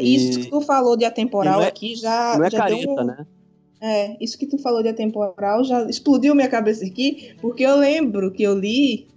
[0.00, 2.36] Isso que tu falou de atemporal e não é- aqui já.
[2.38, 3.26] Não é já deu careta, um- né?
[3.80, 8.30] É, isso que tu falou de atemporal já explodiu minha cabeça aqui, porque eu lembro
[8.30, 9.08] que eu li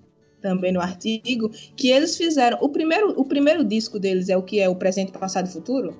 [0.41, 2.57] também no artigo que eles fizeram.
[2.61, 5.95] O primeiro, o primeiro disco deles é o que é o presente, passado e futuro.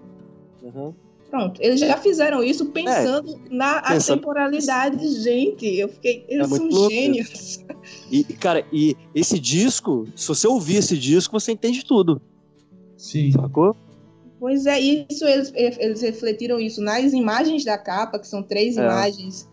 [0.62, 0.94] Uhum.
[1.30, 4.14] Pronto, eles já fizeram isso pensando é, na pensando...
[4.14, 5.22] atemporalidade.
[5.22, 6.26] Gente, eu fiquei.
[6.28, 6.90] Eles é são louco.
[6.90, 7.66] gênios.
[8.10, 12.22] E, cara, e esse disco, se você ouvir esse disco, você entende tudo.
[12.96, 13.32] Sim.
[13.32, 13.76] Sacou?
[14.40, 18.84] Pois é, isso eles, eles refletiram isso nas imagens da capa, que são três é.
[18.84, 19.50] imagens.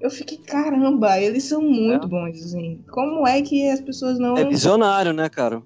[0.00, 2.08] Eu fiquei, caramba, eles são muito é.
[2.08, 2.80] bons, assim.
[2.90, 4.36] Como é que as pessoas não.
[4.36, 5.62] É visionário, né, cara?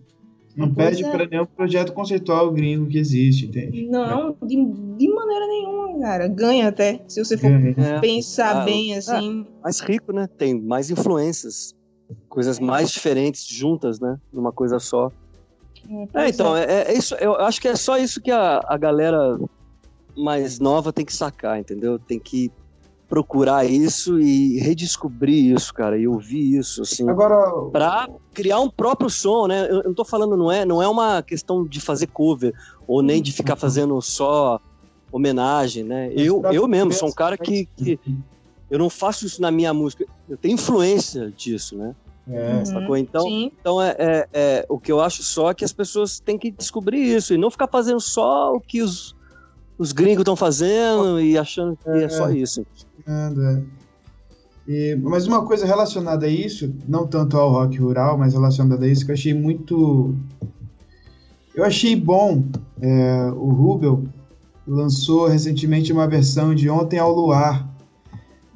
[0.57, 1.11] Não perde é.
[1.11, 3.87] para nenhum projeto conceitual gringo que existe, entende?
[3.87, 4.55] Não, de,
[4.97, 6.28] de maneira nenhuma, cara.
[6.28, 8.01] Ganha até, se você for Ganha.
[8.01, 8.64] pensar é.
[8.64, 9.47] bem, assim.
[9.61, 9.62] É.
[9.62, 10.28] Mais rico, né?
[10.39, 11.74] Tem mais influências.
[12.28, 14.16] Coisas mais diferentes juntas, né?
[14.32, 15.11] Numa coisa só.
[16.14, 16.64] É, é então, é.
[16.64, 17.14] é, isso.
[17.16, 19.39] Eu acho que é só isso que a, a galera
[20.16, 21.99] mais nova tem que sacar, entendeu?
[21.99, 22.51] Tem que
[23.09, 27.09] procurar isso e redescobrir isso, cara, e ouvir isso, assim.
[27.09, 29.67] Agora, para criar um próprio som, né?
[29.71, 32.55] Eu, eu não tô falando, não é, não é uma questão de fazer cover
[32.87, 34.61] ou nem de ficar fazendo só
[35.13, 36.11] homenagem, né?
[36.15, 38.01] Eu, eu mesmo sou um cara que, que
[38.71, 41.95] eu não faço isso na minha música, eu tenho influência disso, né?
[42.27, 42.65] É.
[42.65, 42.97] Sacou?
[42.97, 46.39] Então, então é, é, é, o que eu acho só é que as pessoas têm
[46.39, 49.14] que descobrir isso e não ficar fazendo só o que os,
[49.79, 52.64] os gringos estão fazendo e achando que é, é só isso.
[53.07, 53.62] É.
[54.66, 58.89] E, mas uma coisa relacionada a isso, não tanto ao rock rural, mas relacionada a
[58.89, 60.14] isso, que eu achei muito.
[61.55, 62.45] Eu achei bom.
[62.81, 64.05] É, o Rubel
[64.66, 67.68] lançou recentemente uma versão de Ontem ao Luar,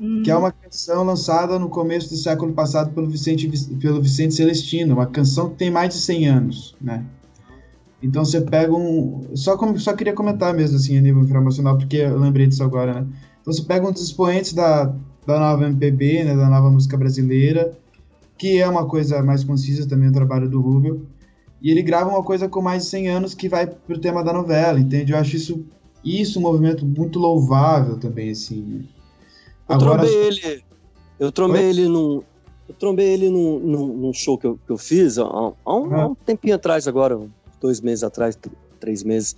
[0.01, 0.23] uhum.
[0.23, 3.47] que é uma canção lançada no começo do século passado pelo Vicente,
[3.77, 7.05] pelo Vicente Celestino, uma canção que tem mais de 100 anos, né?
[8.03, 9.29] Então você pega um.
[9.35, 12.95] Só, como, só queria comentar mesmo, assim, a nível informacional, porque eu lembrei disso agora,
[12.95, 13.07] né?
[13.41, 14.95] Então você pega um dos expoentes da,
[15.27, 17.77] da nova MPB, né, da nova música brasileira,
[18.37, 21.07] que é uma coisa mais concisa também o trabalho do Rubio,
[21.61, 24.33] e ele grava uma coisa com mais de 100 anos que vai pro tema da
[24.33, 25.13] novela, entende?
[25.13, 25.65] Eu acho isso,
[26.05, 28.87] isso um movimento muito louvável também, assim.
[29.69, 30.65] Eu Agora, trombei ele.
[31.19, 31.69] Eu trombei Oi?
[31.69, 32.23] ele num.
[32.69, 35.95] Eu trombei ele num, num, num show que eu, que eu fiz há, há, um,
[35.95, 37.19] há um tempinho atrás agora,
[37.61, 38.39] dois meses atrás,
[38.81, 39.37] três meses,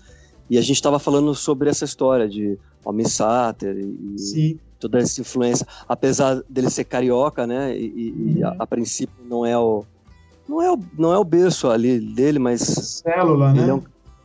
[0.49, 4.59] e a gente estava falando sobre essa história de Homem Sater e Sim.
[4.79, 7.77] toda essa influência, apesar dele ser carioca, né?
[7.79, 8.35] E, uhum.
[8.37, 9.85] e a, a, princípio não é o
[10.49, 13.69] não é o, não é o berço ali dele, mas célula, ele né?
[13.69, 13.83] É um,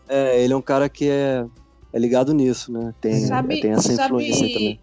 [0.09, 1.45] é, ele é um cara que é,
[1.93, 2.93] é ligado nisso, né?
[2.99, 4.79] Tem, sabe, tem essa influência também.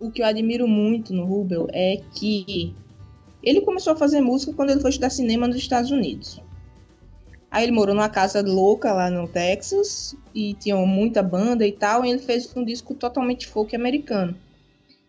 [0.00, 2.74] O que eu admiro muito no Rubel é que
[3.42, 6.40] ele começou a fazer música quando ele foi estudar cinema nos Estados Unidos.
[7.50, 12.04] Aí ele morou numa casa louca lá no Texas e tinha muita banda e tal,
[12.04, 14.36] e ele fez um disco totalmente folk americano.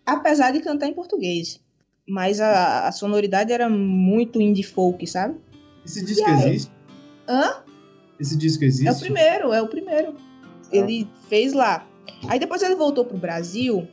[0.05, 1.59] Apesar de cantar em português.
[2.07, 5.35] Mas a, a sonoridade era muito indie folk, sabe?
[5.85, 6.49] Esse disco aí...
[6.49, 6.71] existe?
[7.27, 7.63] Hã?
[8.19, 8.87] Esse disco existe?
[8.87, 10.15] É o primeiro, é o primeiro.
[10.15, 10.69] Ah.
[10.71, 11.85] Ele fez lá.
[12.29, 13.87] Aí depois ele voltou pro Brasil.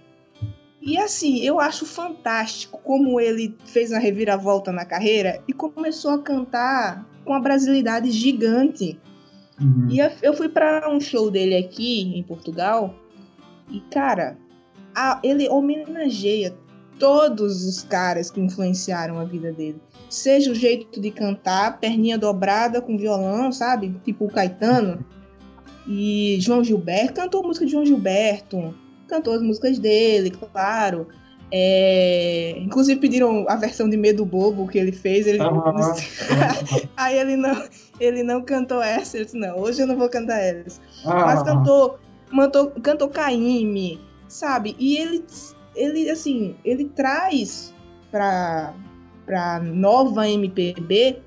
[0.80, 6.18] E assim, eu acho fantástico como ele fez uma reviravolta na carreira e começou a
[6.18, 8.98] cantar com uma brasilidade gigante.
[9.60, 9.88] Uhum.
[9.88, 12.94] E eu fui para um show dele aqui em Portugal
[13.70, 14.36] e, cara,
[14.94, 16.54] a, ele homenageia
[16.98, 19.80] todos os caras que influenciaram a vida dele.
[20.08, 23.94] Seja o jeito de cantar, perninha dobrada com violão, sabe?
[24.04, 25.04] Tipo o Caetano.
[25.86, 28.74] E João Gilberto cantou música de João Gilberto,
[29.06, 31.08] cantou as músicas dele, claro.
[31.52, 32.54] É...
[32.58, 35.26] Inclusive pediram a versão de Medo Bobo que ele fez.
[35.26, 35.38] Ele...
[36.96, 37.64] Aí ele não,
[38.00, 39.16] ele não cantou essa.
[39.16, 40.80] Ele disse, não, hoje eu não vou cantar essa.
[41.04, 41.98] Mas cantou,
[42.30, 44.74] cantou, cantou Caime, sabe?
[44.78, 45.24] E ele,
[45.74, 47.72] ele assim, ele traz
[48.10, 48.74] pra,
[49.26, 51.22] pra nova MPB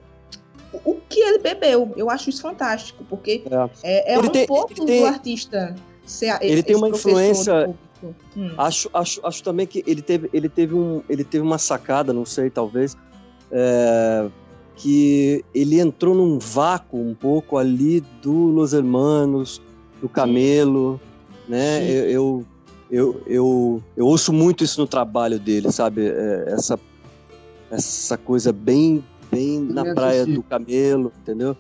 [0.84, 1.94] o que ele bebeu.
[1.96, 3.44] Eu acho isso fantástico, porque
[3.84, 7.76] é, é, é um tem, pouco tem, do artista ser Ele tem uma influência
[8.36, 8.52] Hum.
[8.58, 12.26] Acho, acho, acho também que ele teve, ele teve, um, ele teve uma sacada, não
[12.26, 12.96] sei, talvez,
[13.52, 14.28] é,
[14.76, 19.62] que ele entrou num vácuo um pouco ali do Los Hermanos,
[20.02, 21.00] do Camelo,
[21.46, 21.52] Sim.
[21.52, 21.80] né?
[21.80, 21.88] Sim.
[21.88, 22.46] Eu, eu,
[22.90, 26.08] eu, eu, eu, ouço muito isso no trabalho dele, sabe?
[26.08, 26.80] É, essa,
[27.72, 31.56] essa coisa bem, bem na praia do Camelo, entendeu?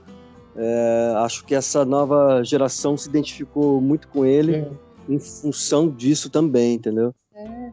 [0.56, 4.68] É, acho que essa nova geração se identificou muito com ele.
[5.08, 7.14] Em função disso também, entendeu?
[7.34, 7.72] É.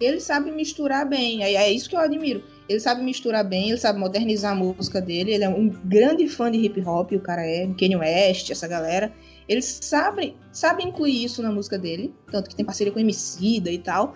[0.00, 2.42] Ele sabe misturar bem, é, isso que eu admiro.
[2.68, 6.50] Ele sabe misturar bem, ele sabe modernizar a música dele, ele é um grande fã
[6.50, 9.12] de hip hop, o cara é, Kanye West, essa galera.
[9.48, 13.78] Ele sabe, sabe incluir isso na música dele, tanto que tem parceria com Emicida e
[13.78, 14.14] tal.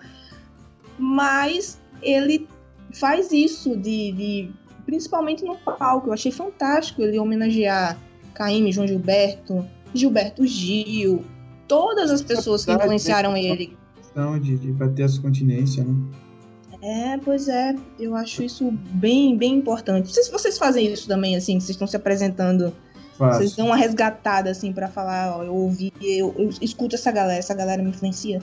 [0.97, 2.47] Mas ele
[2.93, 4.51] faz isso de, de
[4.85, 6.09] principalmente no palco.
[6.09, 7.97] Eu achei fantástico ele homenagear
[8.33, 11.23] Caíme, João Gilberto, Gilberto Gil,
[11.67, 13.77] todas as pessoas que influenciaram ele.
[14.41, 15.93] De, de bater essa continência, né?
[16.81, 20.07] É, pois é, eu acho isso bem, bem importante.
[20.07, 22.73] Não sei se vocês fazem isso também, assim, vocês estão se apresentando,
[23.17, 23.39] Faço.
[23.39, 27.39] vocês dão uma resgatada, assim, pra falar, ó, eu ouvi, eu, eu escuto essa galera,
[27.39, 28.41] essa galera me influencia.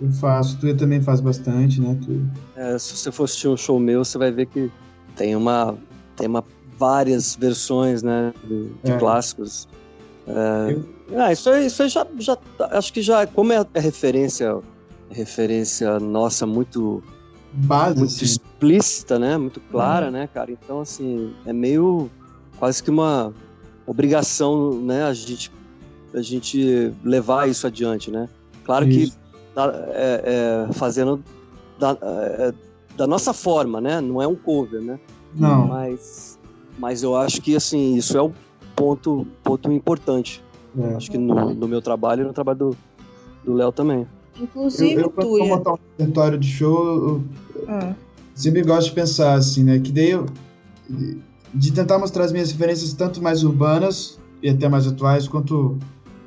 [0.00, 0.58] Eu faço.
[0.58, 1.98] Tu também faz bastante, né?
[2.04, 2.26] Tu...
[2.56, 4.70] É, se você for assistir um show meu, você vai ver que
[5.16, 5.76] tem uma,
[6.16, 6.44] tem uma
[6.78, 8.98] várias versões, né, de, de É.
[8.98, 9.68] clássicos.
[10.26, 10.76] É,
[11.16, 14.58] ah, isso aí, isso aí já, já, tá- acho que já, como é, é referência,
[15.10, 17.02] referência nossa muito,
[17.52, 18.24] Base, muito assim.
[18.24, 20.12] explícita, né, muito clara, Uhum.
[20.12, 20.50] né, cara.
[20.50, 22.10] Então assim, é meio
[22.58, 23.32] quase que uma
[23.86, 25.50] obrigação, né, a gente,
[26.14, 28.28] a gente levar isso adiante, né.
[28.64, 29.18] Claro que Isso.
[29.54, 31.22] da- é, é, fazendo
[31.78, 32.52] da, é,
[32.96, 34.00] da nossa forma, né?
[34.00, 35.00] Não é um cover, né?
[35.34, 35.66] Não.
[35.66, 36.38] Mas,
[36.78, 38.32] mas eu acho que assim isso é um
[38.76, 40.40] ponto, ponto importante.
[40.78, 40.94] É.
[40.94, 42.76] Acho que no, no meu trabalho e no trabalho do
[43.44, 44.06] do Léo também.
[44.36, 47.24] Eu, Inclusive, eu quando vou montar um repertório de show, eu
[47.68, 47.94] Ah,
[48.34, 49.78] sempre gosto de pensar assim, né?
[49.78, 50.26] Que daí eu.
[51.54, 55.76] De tentar mostrar as minhas referências tanto mais urbanas e até mais atuais, quanto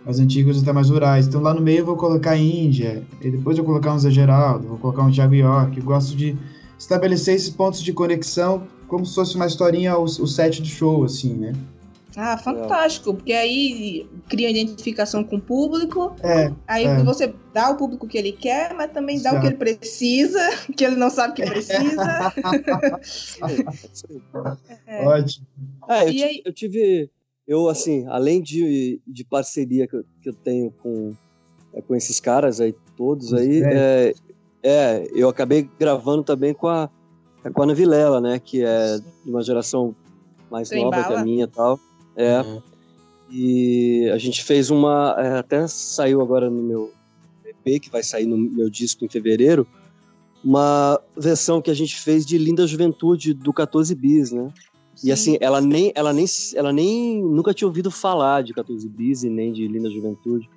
[0.05, 1.27] as antigas e até mais rurais.
[1.27, 4.11] Então lá no meio eu vou colocar Índia, e depois eu vou colocar um Zé
[4.11, 5.79] Geraldo, vou colocar um Thiago York.
[5.79, 6.37] Eu gosto de
[6.77, 11.03] estabelecer esses pontos de conexão como se fosse uma historinha o, o set do show,
[11.03, 11.53] assim, né?
[12.17, 17.03] Ah, fantástico, porque aí cria identificação com o público, É, aí É.
[17.03, 20.39] você dá ao público o que ele quer, mas também dá o que ele precisa,
[20.77, 22.33] que ele não sabe que precisa.
[24.87, 25.05] É.
[25.05, 25.45] ótimo.
[25.89, 27.09] É, eu, E aí- eu tive,
[27.47, 31.13] eu assim, além de, de parceria que eu, que eu tenho com,
[31.73, 34.13] é, com esses caras aí todos aí, é,
[34.63, 36.89] é, eu acabei gravando também com a
[37.43, 39.95] é com a Ana Vilela, né, que é de uma geração
[40.49, 41.79] mais Trem nova que a minha e tal.
[42.15, 42.43] É.
[43.29, 45.15] E a gente fez uma.
[45.17, 46.93] é, até saiu agora no meu
[47.45, 49.67] EP, que vai sair no meu disco em fevereiro,
[50.43, 54.51] uma versão que a gente fez de Linda Juventude do 14 Bis, né?
[55.03, 59.23] E assim, ela nem, ela nem, ela nem nunca tinha ouvido falar de 14 Bis
[59.23, 60.49] e nem de Linda Juventude.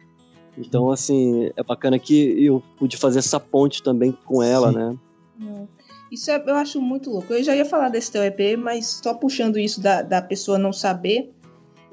[0.56, 4.78] Então, assim, é bacana que eu pude fazer essa ponte também com ela, Sim.
[4.78, 4.98] né?
[5.40, 5.66] Hum.
[6.10, 7.32] Isso é- eu acho muito louco.
[7.32, 10.72] Eu já ia falar desse teu EP, mas só puxando isso da, da pessoa não
[10.72, 11.30] saber.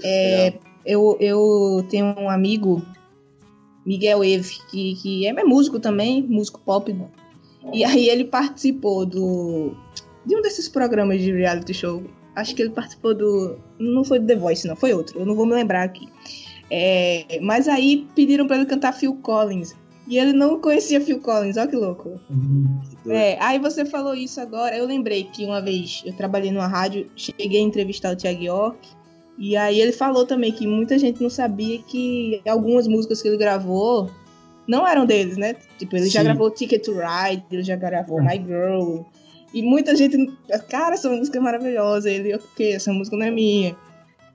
[0.03, 0.53] É,
[0.85, 2.81] Eu, eu tenho um amigo,
[3.85, 6.95] Miguel Eve, que, que é é músico também, músico pop.
[7.73, 9.75] E aí ele participou do.
[10.25, 12.03] de um desses programas de reality show.
[12.35, 13.57] Acho que ele participou do.
[13.79, 15.19] Não foi do The Voice, não, foi outro.
[15.19, 16.07] Eu não vou me lembrar aqui.
[16.69, 19.75] É, mas aí pediram pra ele cantar Phil Collins.
[20.07, 22.19] E ele não conhecia Phil Collins, olha que louco.
[22.29, 22.79] Uhum.
[23.07, 24.77] É, aí você falou isso agora.
[24.77, 28.87] Eu lembrei que uma vez eu trabalhei numa rádio, cheguei a entrevistar o Thiago York.
[29.37, 33.37] E aí ele falou também que muita gente não sabia que algumas músicas que ele
[33.37, 34.09] gravou
[34.67, 35.55] não eram deles, né?
[35.77, 36.25] Tipo, ele já Sim.
[36.25, 38.23] gravou Ticket to Ride, ele já gravou É.
[38.23, 39.01] My Girl.
[39.53, 40.17] E muita gente,
[40.69, 42.09] cara, essa música é maravilhosa.
[42.09, 43.75] Ele, ok, essa música não é minha.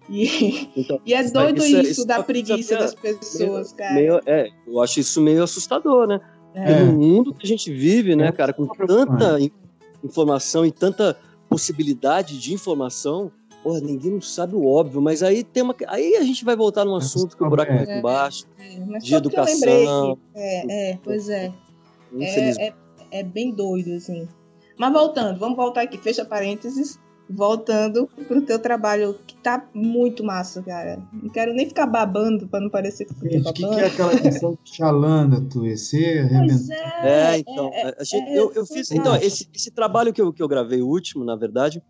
[0.09, 3.95] E, Então, e é doido isso é- isso, isso da preguiça é- das pessoas, cara.
[3.95, 6.21] meio, é, eu acho isso meio assustador, né?
[6.53, 6.81] É.
[6.81, 9.53] no mundo que a gente vive, né, É cara, com tanta in-
[10.03, 11.17] informação e tanta
[11.49, 13.31] possibilidade de informação,
[13.63, 16.85] porra, ninguém não sabe o óbvio, mas aí tem uma, aí a gente vai voltar
[16.85, 17.99] num assunto que o buraco vai É.
[17.99, 20.17] embaixo, É, de educação.
[20.35, 21.53] que- É, é, pois é.
[22.19, 22.75] É, é,
[23.13, 24.27] é bem doido, assim.
[24.79, 26.99] Mas voltando, vamos voltar aqui, fecha parênteses.
[27.33, 31.01] Voltando pro teu trabalho, que tá muito massa, cara.
[31.13, 33.79] Não quero nem ficar babando pra não parecer que eu tô Gente, o que, babando.
[33.79, 35.65] que é aquela questão de chalanda, tu?
[35.65, 36.67] Esse arrebentou.
[36.67, 36.71] Pois
[37.05, 37.39] É, é.
[37.39, 40.43] então, é, a gente, é, eu, eu fiz, então, esse, esse trabalho que eu, que
[40.43, 41.81] eu gravei, o último, na verdade,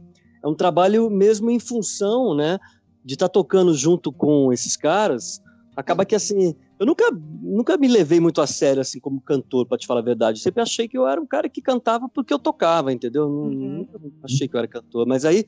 [0.43, 2.59] é um trabalho mesmo em função, né,
[3.05, 5.43] de estar tocando junto com esses caras,
[5.76, 7.11] acaba que, assim, eu nunca,
[7.43, 10.43] nunca me levei muito a sério, assim, como cantor, pra te falar a verdade, Eu
[10.43, 13.26] sempre achei que eu era um cara que cantava porque eu tocava, entendeu?
[13.26, 13.86] Uhum.
[13.91, 15.47] Nunca achei que eu era cantor, mas aí,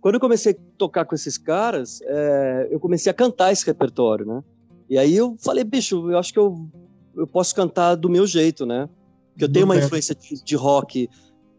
[0.00, 4.26] quando eu comecei a tocar com esses caras, é, eu comecei a cantar esse repertório,
[4.26, 4.42] né,
[4.88, 6.68] e aí eu falei, bicho, eu acho que eu,
[7.16, 8.88] eu posso cantar do meu jeito, né,
[9.32, 9.86] porque eu tenho uma Roberto.
[9.86, 11.08] influência de, de rock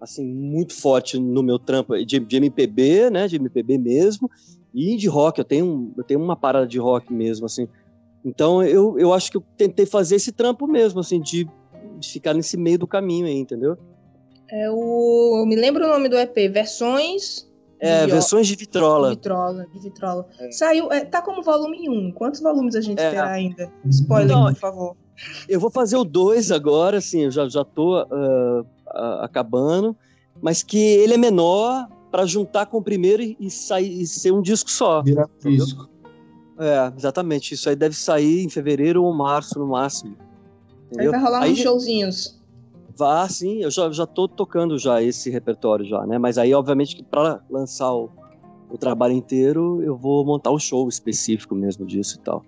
[0.01, 4.29] assim muito forte no meu trampo de, de MPB, né, de MPB mesmo,
[4.73, 5.39] e de rock.
[5.39, 7.67] Eu tenho eu tenho uma parada de rock mesmo assim.
[8.25, 11.47] Então eu, eu acho que eu tentei fazer esse trampo mesmo assim de,
[11.99, 13.77] de ficar nesse meio do caminho aí, entendeu?
[14.49, 15.39] É o.
[15.39, 17.49] Eu me lembro o nome do EP, Versões.
[17.79, 19.09] É, de versões de De vitrola.
[19.09, 20.27] vitrola, de vitrola.
[20.39, 20.51] É.
[20.51, 22.11] Saiu, é, tá como volume 1.
[22.11, 23.09] Quantos volumes a gente É.
[23.09, 23.71] terá ainda?
[23.89, 24.95] Spoiler, Não, por favor.
[25.49, 28.63] Eu vou fazer o 2 agora, assim, eu já, já tô ah,
[29.21, 29.95] acabando,
[30.41, 34.31] mas que ele é menor para juntar com o primeiro e, e sair e ser
[34.31, 35.01] um disco só.
[35.01, 35.87] Virar físico.
[36.59, 37.53] É, exatamente.
[37.53, 40.15] Isso aí deve sair em fevereiro ou março, no máximo.
[40.19, 40.25] Aí
[40.93, 41.11] Entendeu?
[41.11, 42.41] vai rolar Aí- uns showzinhos.
[42.97, 46.19] Vá, sim, eu já, já tô tocando já esse repertório já, né?
[46.19, 48.09] Mas aí, obviamente, que para lançar o,
[48.69, 52.43] o trabalho inteiro, eu vou montar um show específico mesmo disso e tal.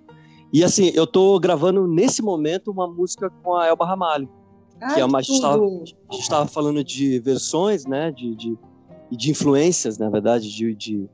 [0.52, 4.30] E assim, eu tô gravando nesse momento uma música com a Elba Ramalho.
[4.84, 5.84] Ai, é uma- que tudo.
[6.10, 8.12] A gente estava falando de versões, né?
[8.12, 8.58] De, de,
[9.12, 11.10] de influências, na verdade, de, de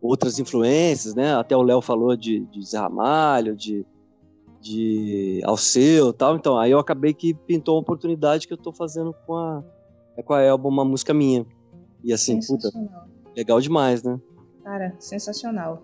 [0.00, 1.34] outras influências, né?
[1.34, 3.84] Até o Léo falou de, de Zé Ramalho, de,
[4.60, 6.36] de Alceu e tal.
[6.36, 9.62] Então, aí eu acabei que pintou uma oportunidade que eu tô fazendo com a,
[10.16, 11.46] é com a Elba, uma música minha.
[12.04, 12.70] E assim, puta,
[13.36, 14.18] legal demais, né?
[14.62, 15.82] Cara, sensacional.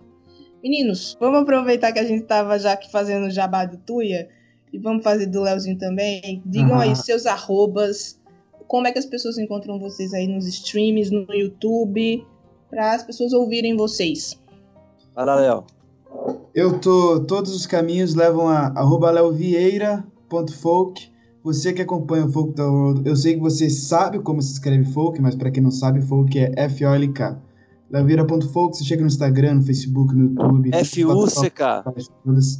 [0.63, 4.29] Meninos, vamos aproveitar que a gente tava já aqui fazendo o jabá do Tuia
[4.71, 6.41] e vamos fazer do Leozinho também.
[6.45, 6.95] Digam aí Aham.
[6.95, 8.19] seus arrobas,
[8.67, 12.25] como é que as pessoas encontram vocês aí nos streams, no YouTube,
[12.69, 14.39] para as pessoas ouvirem vocês.
[15.15, 15.63] Lá, Léo.
[16.53, 17.21] Eu tô.
[17.21, 21.13] Todos os caminhos levam a arroba leovieira.folk.
[21.43, 24.83] Você que acompanha o Folk da World, eu sei que você sabe como se escreve
[24.85, 27.39] folk, mas para quem não sabe, folk é F-O-L-K.
[27.91, 30.71] Leovieira.folk, você chega no Instagram, no Facebook, no YouTube.
[30.73, 31.83] F-U-C-K.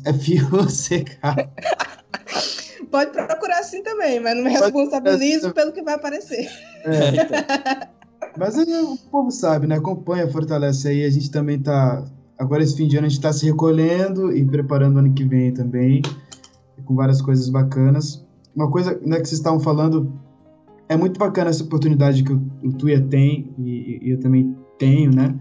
[0.05, 1.49] F-U-C-K.
[2.91, 6.49] Pode procurar assim também, mas não me responsabilizo procurar pelo que vai aparecer.
[6.83, 7.95] É, então.
[8.37, 9.75] Mas aí o povo sabe, né?
[9.77, 11.05] Acompanha, fortalece aí.
[11.05, 12.03] A gente também tá.
[12.37, 15.23] Agora, esse fim de ano, a gente tá se recolhendo e preparando o ano que
[15.23, 16.01] vem também.
[16.83, 18.25] Com várias coisas bacanas.
[18.53, 20.11] Uma coisa né, que vocês estavam falando.
[20.89, 25.11] É muito bacana essa oportunidade que o, o Tuia tem, e, e eu também tenho,
[25.15, 25.33] né?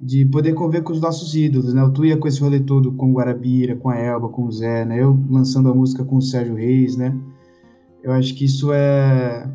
[0.00, 1.82] De poder conviver com os nossos ídolos, né?
[1.82, 4.84] O Tuia com esse rolê todo com o Guarabira, com a Elba, com o Zé,
[4.84, 5.02] né?
[5.02, 7.16] Eu lançando a música com o Sérgio Reis, né?
[8.02, 9.48] Eu acho que isso é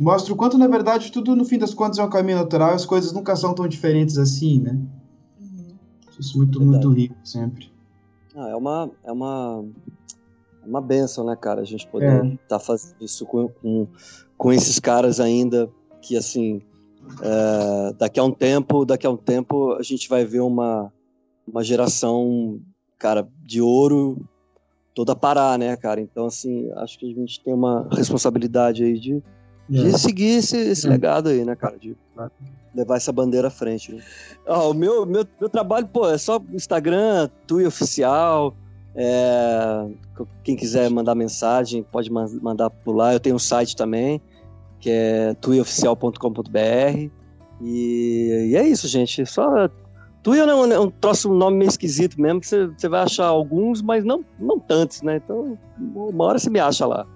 [0.00, 2.84] mostra o quanto, na verdade, tudo no fim das contas é um caminho natural, as
[2.84, 4.78] coisas nunca são tão diferentes assim, né?
[6.18, 6.86] Isso é muito, Verdade.
[6.86, 7.70] muito rico sempre.
[8.34, 9.64] Ah, é uma é uma
[10.62, 11.60] é uma benção, né, cara?
[11.60, 12.34] A gente poder É.
[12.34, 13.86] estar fazendo isso com, com,
[14.36, 16.62] com esses caras ainda que assim
[17.20, 20.92] é, daqui a um tempo daqui a um tempo a gente vai ver uma
[21.46, 22.60] uma geração
[22.98, 24.16] cara de ouro
[24.94, 26.00] toda parar, né, cara?
[26.00, 29.22] Então assim acho que a gente tem uma responsabilidade aí de,
[29.68, 30.90] de seguir esse, esse É.
[30.90, 31.78] legado aí, né, cara?
[31.78, 31.96] De
[32.74, 33.92] levar essa bandeira à frente.
[33.92, 34.02] Né?
[34.46, 38.54] Ah, o meu, meu, meu trabalho, pô, é só Instagram, Tui Oficial.
[38.94, 39.88] é,
[40.44, 43.12] quem quiser mandar mensagem, pode man- mandar por lá.
[43.12, 44.20] Eu tenho um site também,
[44.82, 47.08] que é tuioficial.com.br.
[47.62, 49.24] E, e é isso, gente.
[49.24, 49.70] Só.
[50.22, 53.26] Tui é um, é um troço, um nome meio esquisito mesmo, que você, vai achar
[53.26, 55.16] alguns, mas não, não tantos, né?
[55.16, 57.06] Então, uma hora você me acha lá.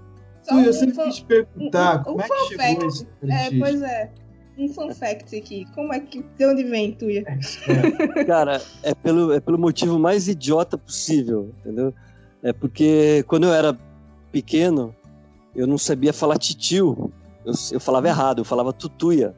[0.42, 2.86] Só Ui, eu sempre quis te perguntar um- como um é que fun chegou fact.
[2.86, 4.10] esse É, pois é.
[4.58, 5.66] Um fun fact aqui.
[5.74, 6.24] Como é que.
[6.36, 7.24] De onde vem, Tuia?
[8.26, 11.92] Cara, é pelo, é pelo motivo mais idiota possível, entendeu?
[12.42, 13.76] É porque quando eu era
[14.32, 14.94] pequeno,
[15.54, 17.12] eu não sabia falar titio.
[17.46, 19.34] Eu, eu falava errado, eu falava tutuia.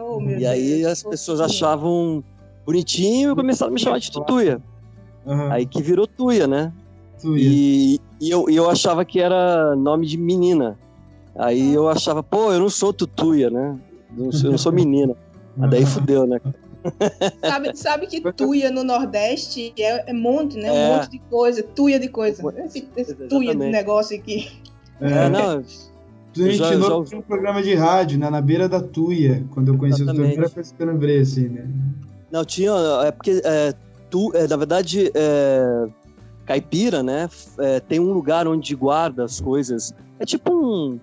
[0.00, 1.56] Oh, E aí Deus, as pessoas fofinho.
[1.56, 2.24] achavam
[2.64, 4.62] bonitinho e começaram a me chamar de tutuia.
[5.26, 5.50] Aham.
[5.52, 6.72] Aí que virou tuia, né?
[7.20, 7.42] Tuia.
[7.42, 10.78] E, e eu, eu achava que era nome de menina.
[11.36, 13.76] Aí eu achava, pô, eu não sou tutuia, né?
[14.16, 15.14] Eu não sou, eu não sou menina.
[15.56, 16.40] Mas daí fudeu, né?
[17.44, 20.70] Sabe, sabe que tuia no Nordeste é, é monte, né?
[20.70, 20.96] Um É.
[20.96, 22.42] monte de coisa, tuia de coisa.
[22.64, 24.48] Esse, esse tuia de negócio aqui.
[25.00, 25.62] É, não,
[26.44, 29.78] Me eu já- já- um programa de rádio, né, na beira da Tuia, quando eu
[29.78, 30.30] conheci o Exatamente.
[30.32, 31.66] primeira coisa que eu lembrei, assim, né?
[32.30, 32.72] Não, tinha.
[33.04, 33.74] É porque é,
[34.10, 35.86] tu, é, na verdade, é,
[36.44, 37.28] caipira, né?
[37.58, 39.92] é, tem um lugar onde guarda as coisas.
[40.18, 40.98] É tipo um,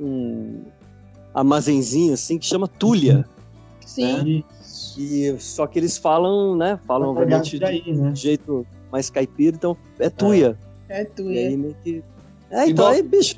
[0.00, 0.62] um
[1.34, 3.24] armazenzinho assim que chama tulha.
[3.84, 4.44] Sim.
[4.96, 6.78] E só que eles falam, né?
[6.86, 8.10] Falam obviamente de, aí, né?
[8.12, 10.56] de jeito mais caipira, então é tuia.
[10.88, 11.48] É E tuia.
[11.48, 12.02] aí meio que.
[12.50, 13.36] É, então aí, bicho,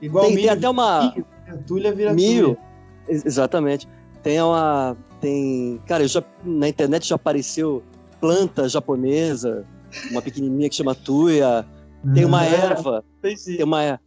[0.00, 1.10] Igual tem, tem milho, até uma.
[1.14, 1.58] milho, né?
[1.66, 2.54] Tulha vira Mil.
[2.54, 2.58] Tuia.
[3.08, 3.88] Ex- Exatamente.
[4.22, 4.96] Tem uma.
[5.20, 5.80] Tem.
[5.86, 7.82] Cara, já, na internet já apareceu
[8.20, 9.64] planta japonesa,
[10.10, 11.64] uma pequenininha que chama tuia.
[12.14, 14.00] Tem uma É, erva, tem tem uma,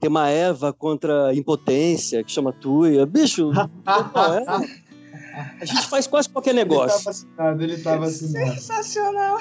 [0.00, 3.04] tem uma erva contra impotência que chama tuia.
[3.06, 4.44] Bicho, não, é-
[5.60, 7.04] a gente faz quase qualquer Ele tá negócio.
[7.04, 8.50] vacinado, ele tá vacinado.
[8.54, 9.38] Sensacional.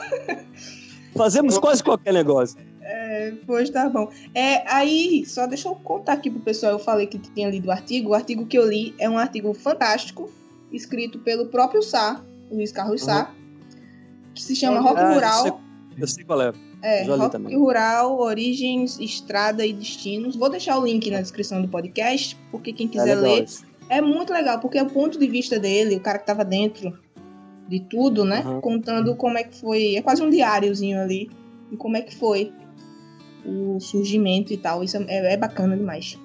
[1.16, 2.58] Fazemos quase qualquer negócio.
[2.86, 4.10] É, pois tá bom.
[4.36, 6.74] É, aí, só deixa eu contar aqui pro pessoal.
[6.74, 8.10] Eu falei que tinha lido o artigo.
[8.10, 10.30] O artigo que eu li é um artigo fantástico,
[10.72, 12.22] escrito pelo próprio Sá,
[12.52, 13.32] Luiz Carlos Sá,
[14.36, 15.44] que se chama Rock Ah, eu Rural.
[15.44, 15.54] sei-
[15.98, 16.52] Eu sei qual é.
[16.82, 17.56] É, Já Rock também.
[17.56, 20.36] Rural, Origens, Estrada e Destinos.
[20.36, 23.44] Vou deixar o link na descrição do podcast, porque quem É quiser legal ler.
[23.46, 23.64] isso.
[23.90, 26.98] É muito legal, porque é o ponto de vista dele, o cara que tava dentro
[27.70, 28.42] de tudo, né?
[28.46, 28.60] Uhum.
[28.60, 29.96] Contando como é que foi.
[29.96, 31.30] É quase um diáriozinho ali.
[31.74, 32.54] E como é que foi
[33.46, 34.84] o surgimento e tal.
[34.84, 36.18] Isso é, é bacana demais.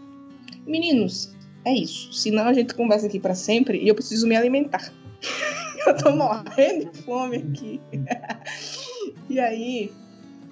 [0.67, 1.35] Meninos,
[1.65, 2.13] é isso.
[2.13, 4.93] Senão a gente conversa aqui para sempre e eu preciso me alimentar.
[5.87, 7.81] eu tô morrendo de fome aqui.
[9.29, 9.93] e aí,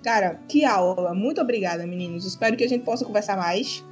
[0.02, 1.14] cara, que aula.
[1.14, 2.24] Muito obrigada, meninos.
[2.24, 3.84] Espero que a gente possa conversar mais.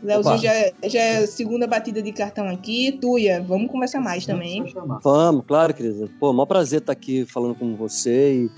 [0.00, 2.92] Leozinho já, é, já é a segunda batida de cartão aqui.
[3.00, 4.72] Tuia, vamos conversar mais também.
[5.02, 6.08] Vamos, claro, querida.
[6.20, 8.50] Pô, maior prazer estar aqui falando com você e,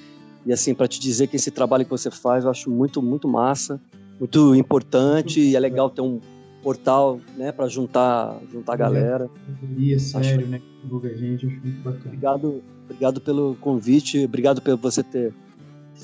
[0.46, 3.28] e assim, para te dizer que esse trabalho que você faz eu acho muito, muito
[3.28, 3.80] massa,
[4.18, 6.20] muito importante e é legal ter um
[6.62, 9.30] portal, né, para juntar, juntar a galera.
[9.78, 10.46] É sério, acho...
[10.46, 12.04] né, que divulga a gente, acho muito bacana.
[12.06, 15.32] Obrigado, obrigado pelo convite, obrigado por você ter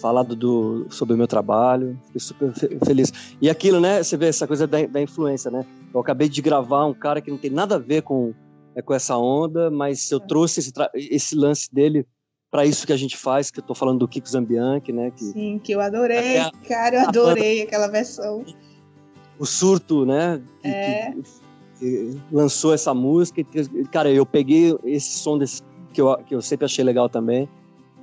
[0.01, 2.53] falado do, sobre o meu trabalho, fiquei super
[2.85, 3.13] feliz.
[3.41, 5.65] E aquilo, né, você vê essa coisa da, da influência, né?
[5.93, 8.35] Eu acabei de gravar um cara que não tem nada a ver com,
[8.75, 12.07] é, com essa onda, mas eu trouxe esse, esse lance dele
[12.57, 15.11] para isso que a gente faz, que eu tô falando do Kiko Zambianchi, né?
[15.11, 18.47] Que, Sim, que eu adorei, a, cara, eu adorei aquela versão.
[19.39, 20.41] O surto, né?
[20.63, 21.13] Que, é.
[21.13, 21.23] que,
[21.79, 23.43] que lançou essa música.
[23.93, 25.61] Cara, eu peguei esse som desse,
[25.93, 27.47] que, eu, que eu sempre achei legal também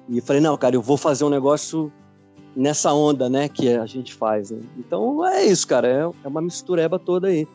[0.07, 1.91] e falei, não, cara, eu vou fazer um negócio
[2.55, 4.51] nessa onda, né, que a gente faz.
[4.51, 4.61] Né?
[4.77, 7.47] Então é isso, cara, é, é uma mistureba toda aí.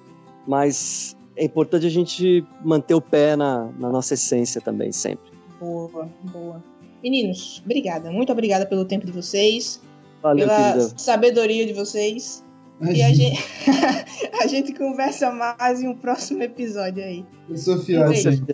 [0.49, 5.31] Mas é importante a gente manter o pé na, na nossa essência também, sempre.
[5.61, 6.61] Boa, boa.
[7.03, 8.11] Meninos, obrigada.
[8.11, 9.81] Muito obrigada pelo tempo de vocês.
[10.23, 10.95] Valeu, pela querida.
[10.97, 12.45] sabedoria de vocês.
[12.81, 13.45] E a gente,
[14.41, 17.25] a gente conversa mais em um próximo episódio aí.
[17.49, 18.45] Eu sou fiel, um beijo.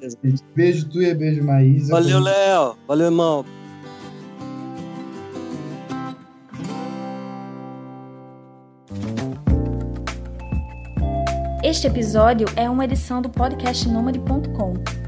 [0.55, 1.93] beijo tu e beijo Maísa.
[1.93, 2.77] Valeu, Léo.
[2.87, 3.45] Valeu, irmão.
[11.63, 15.04] Este episódio é uma edição do podcast Nômade.com.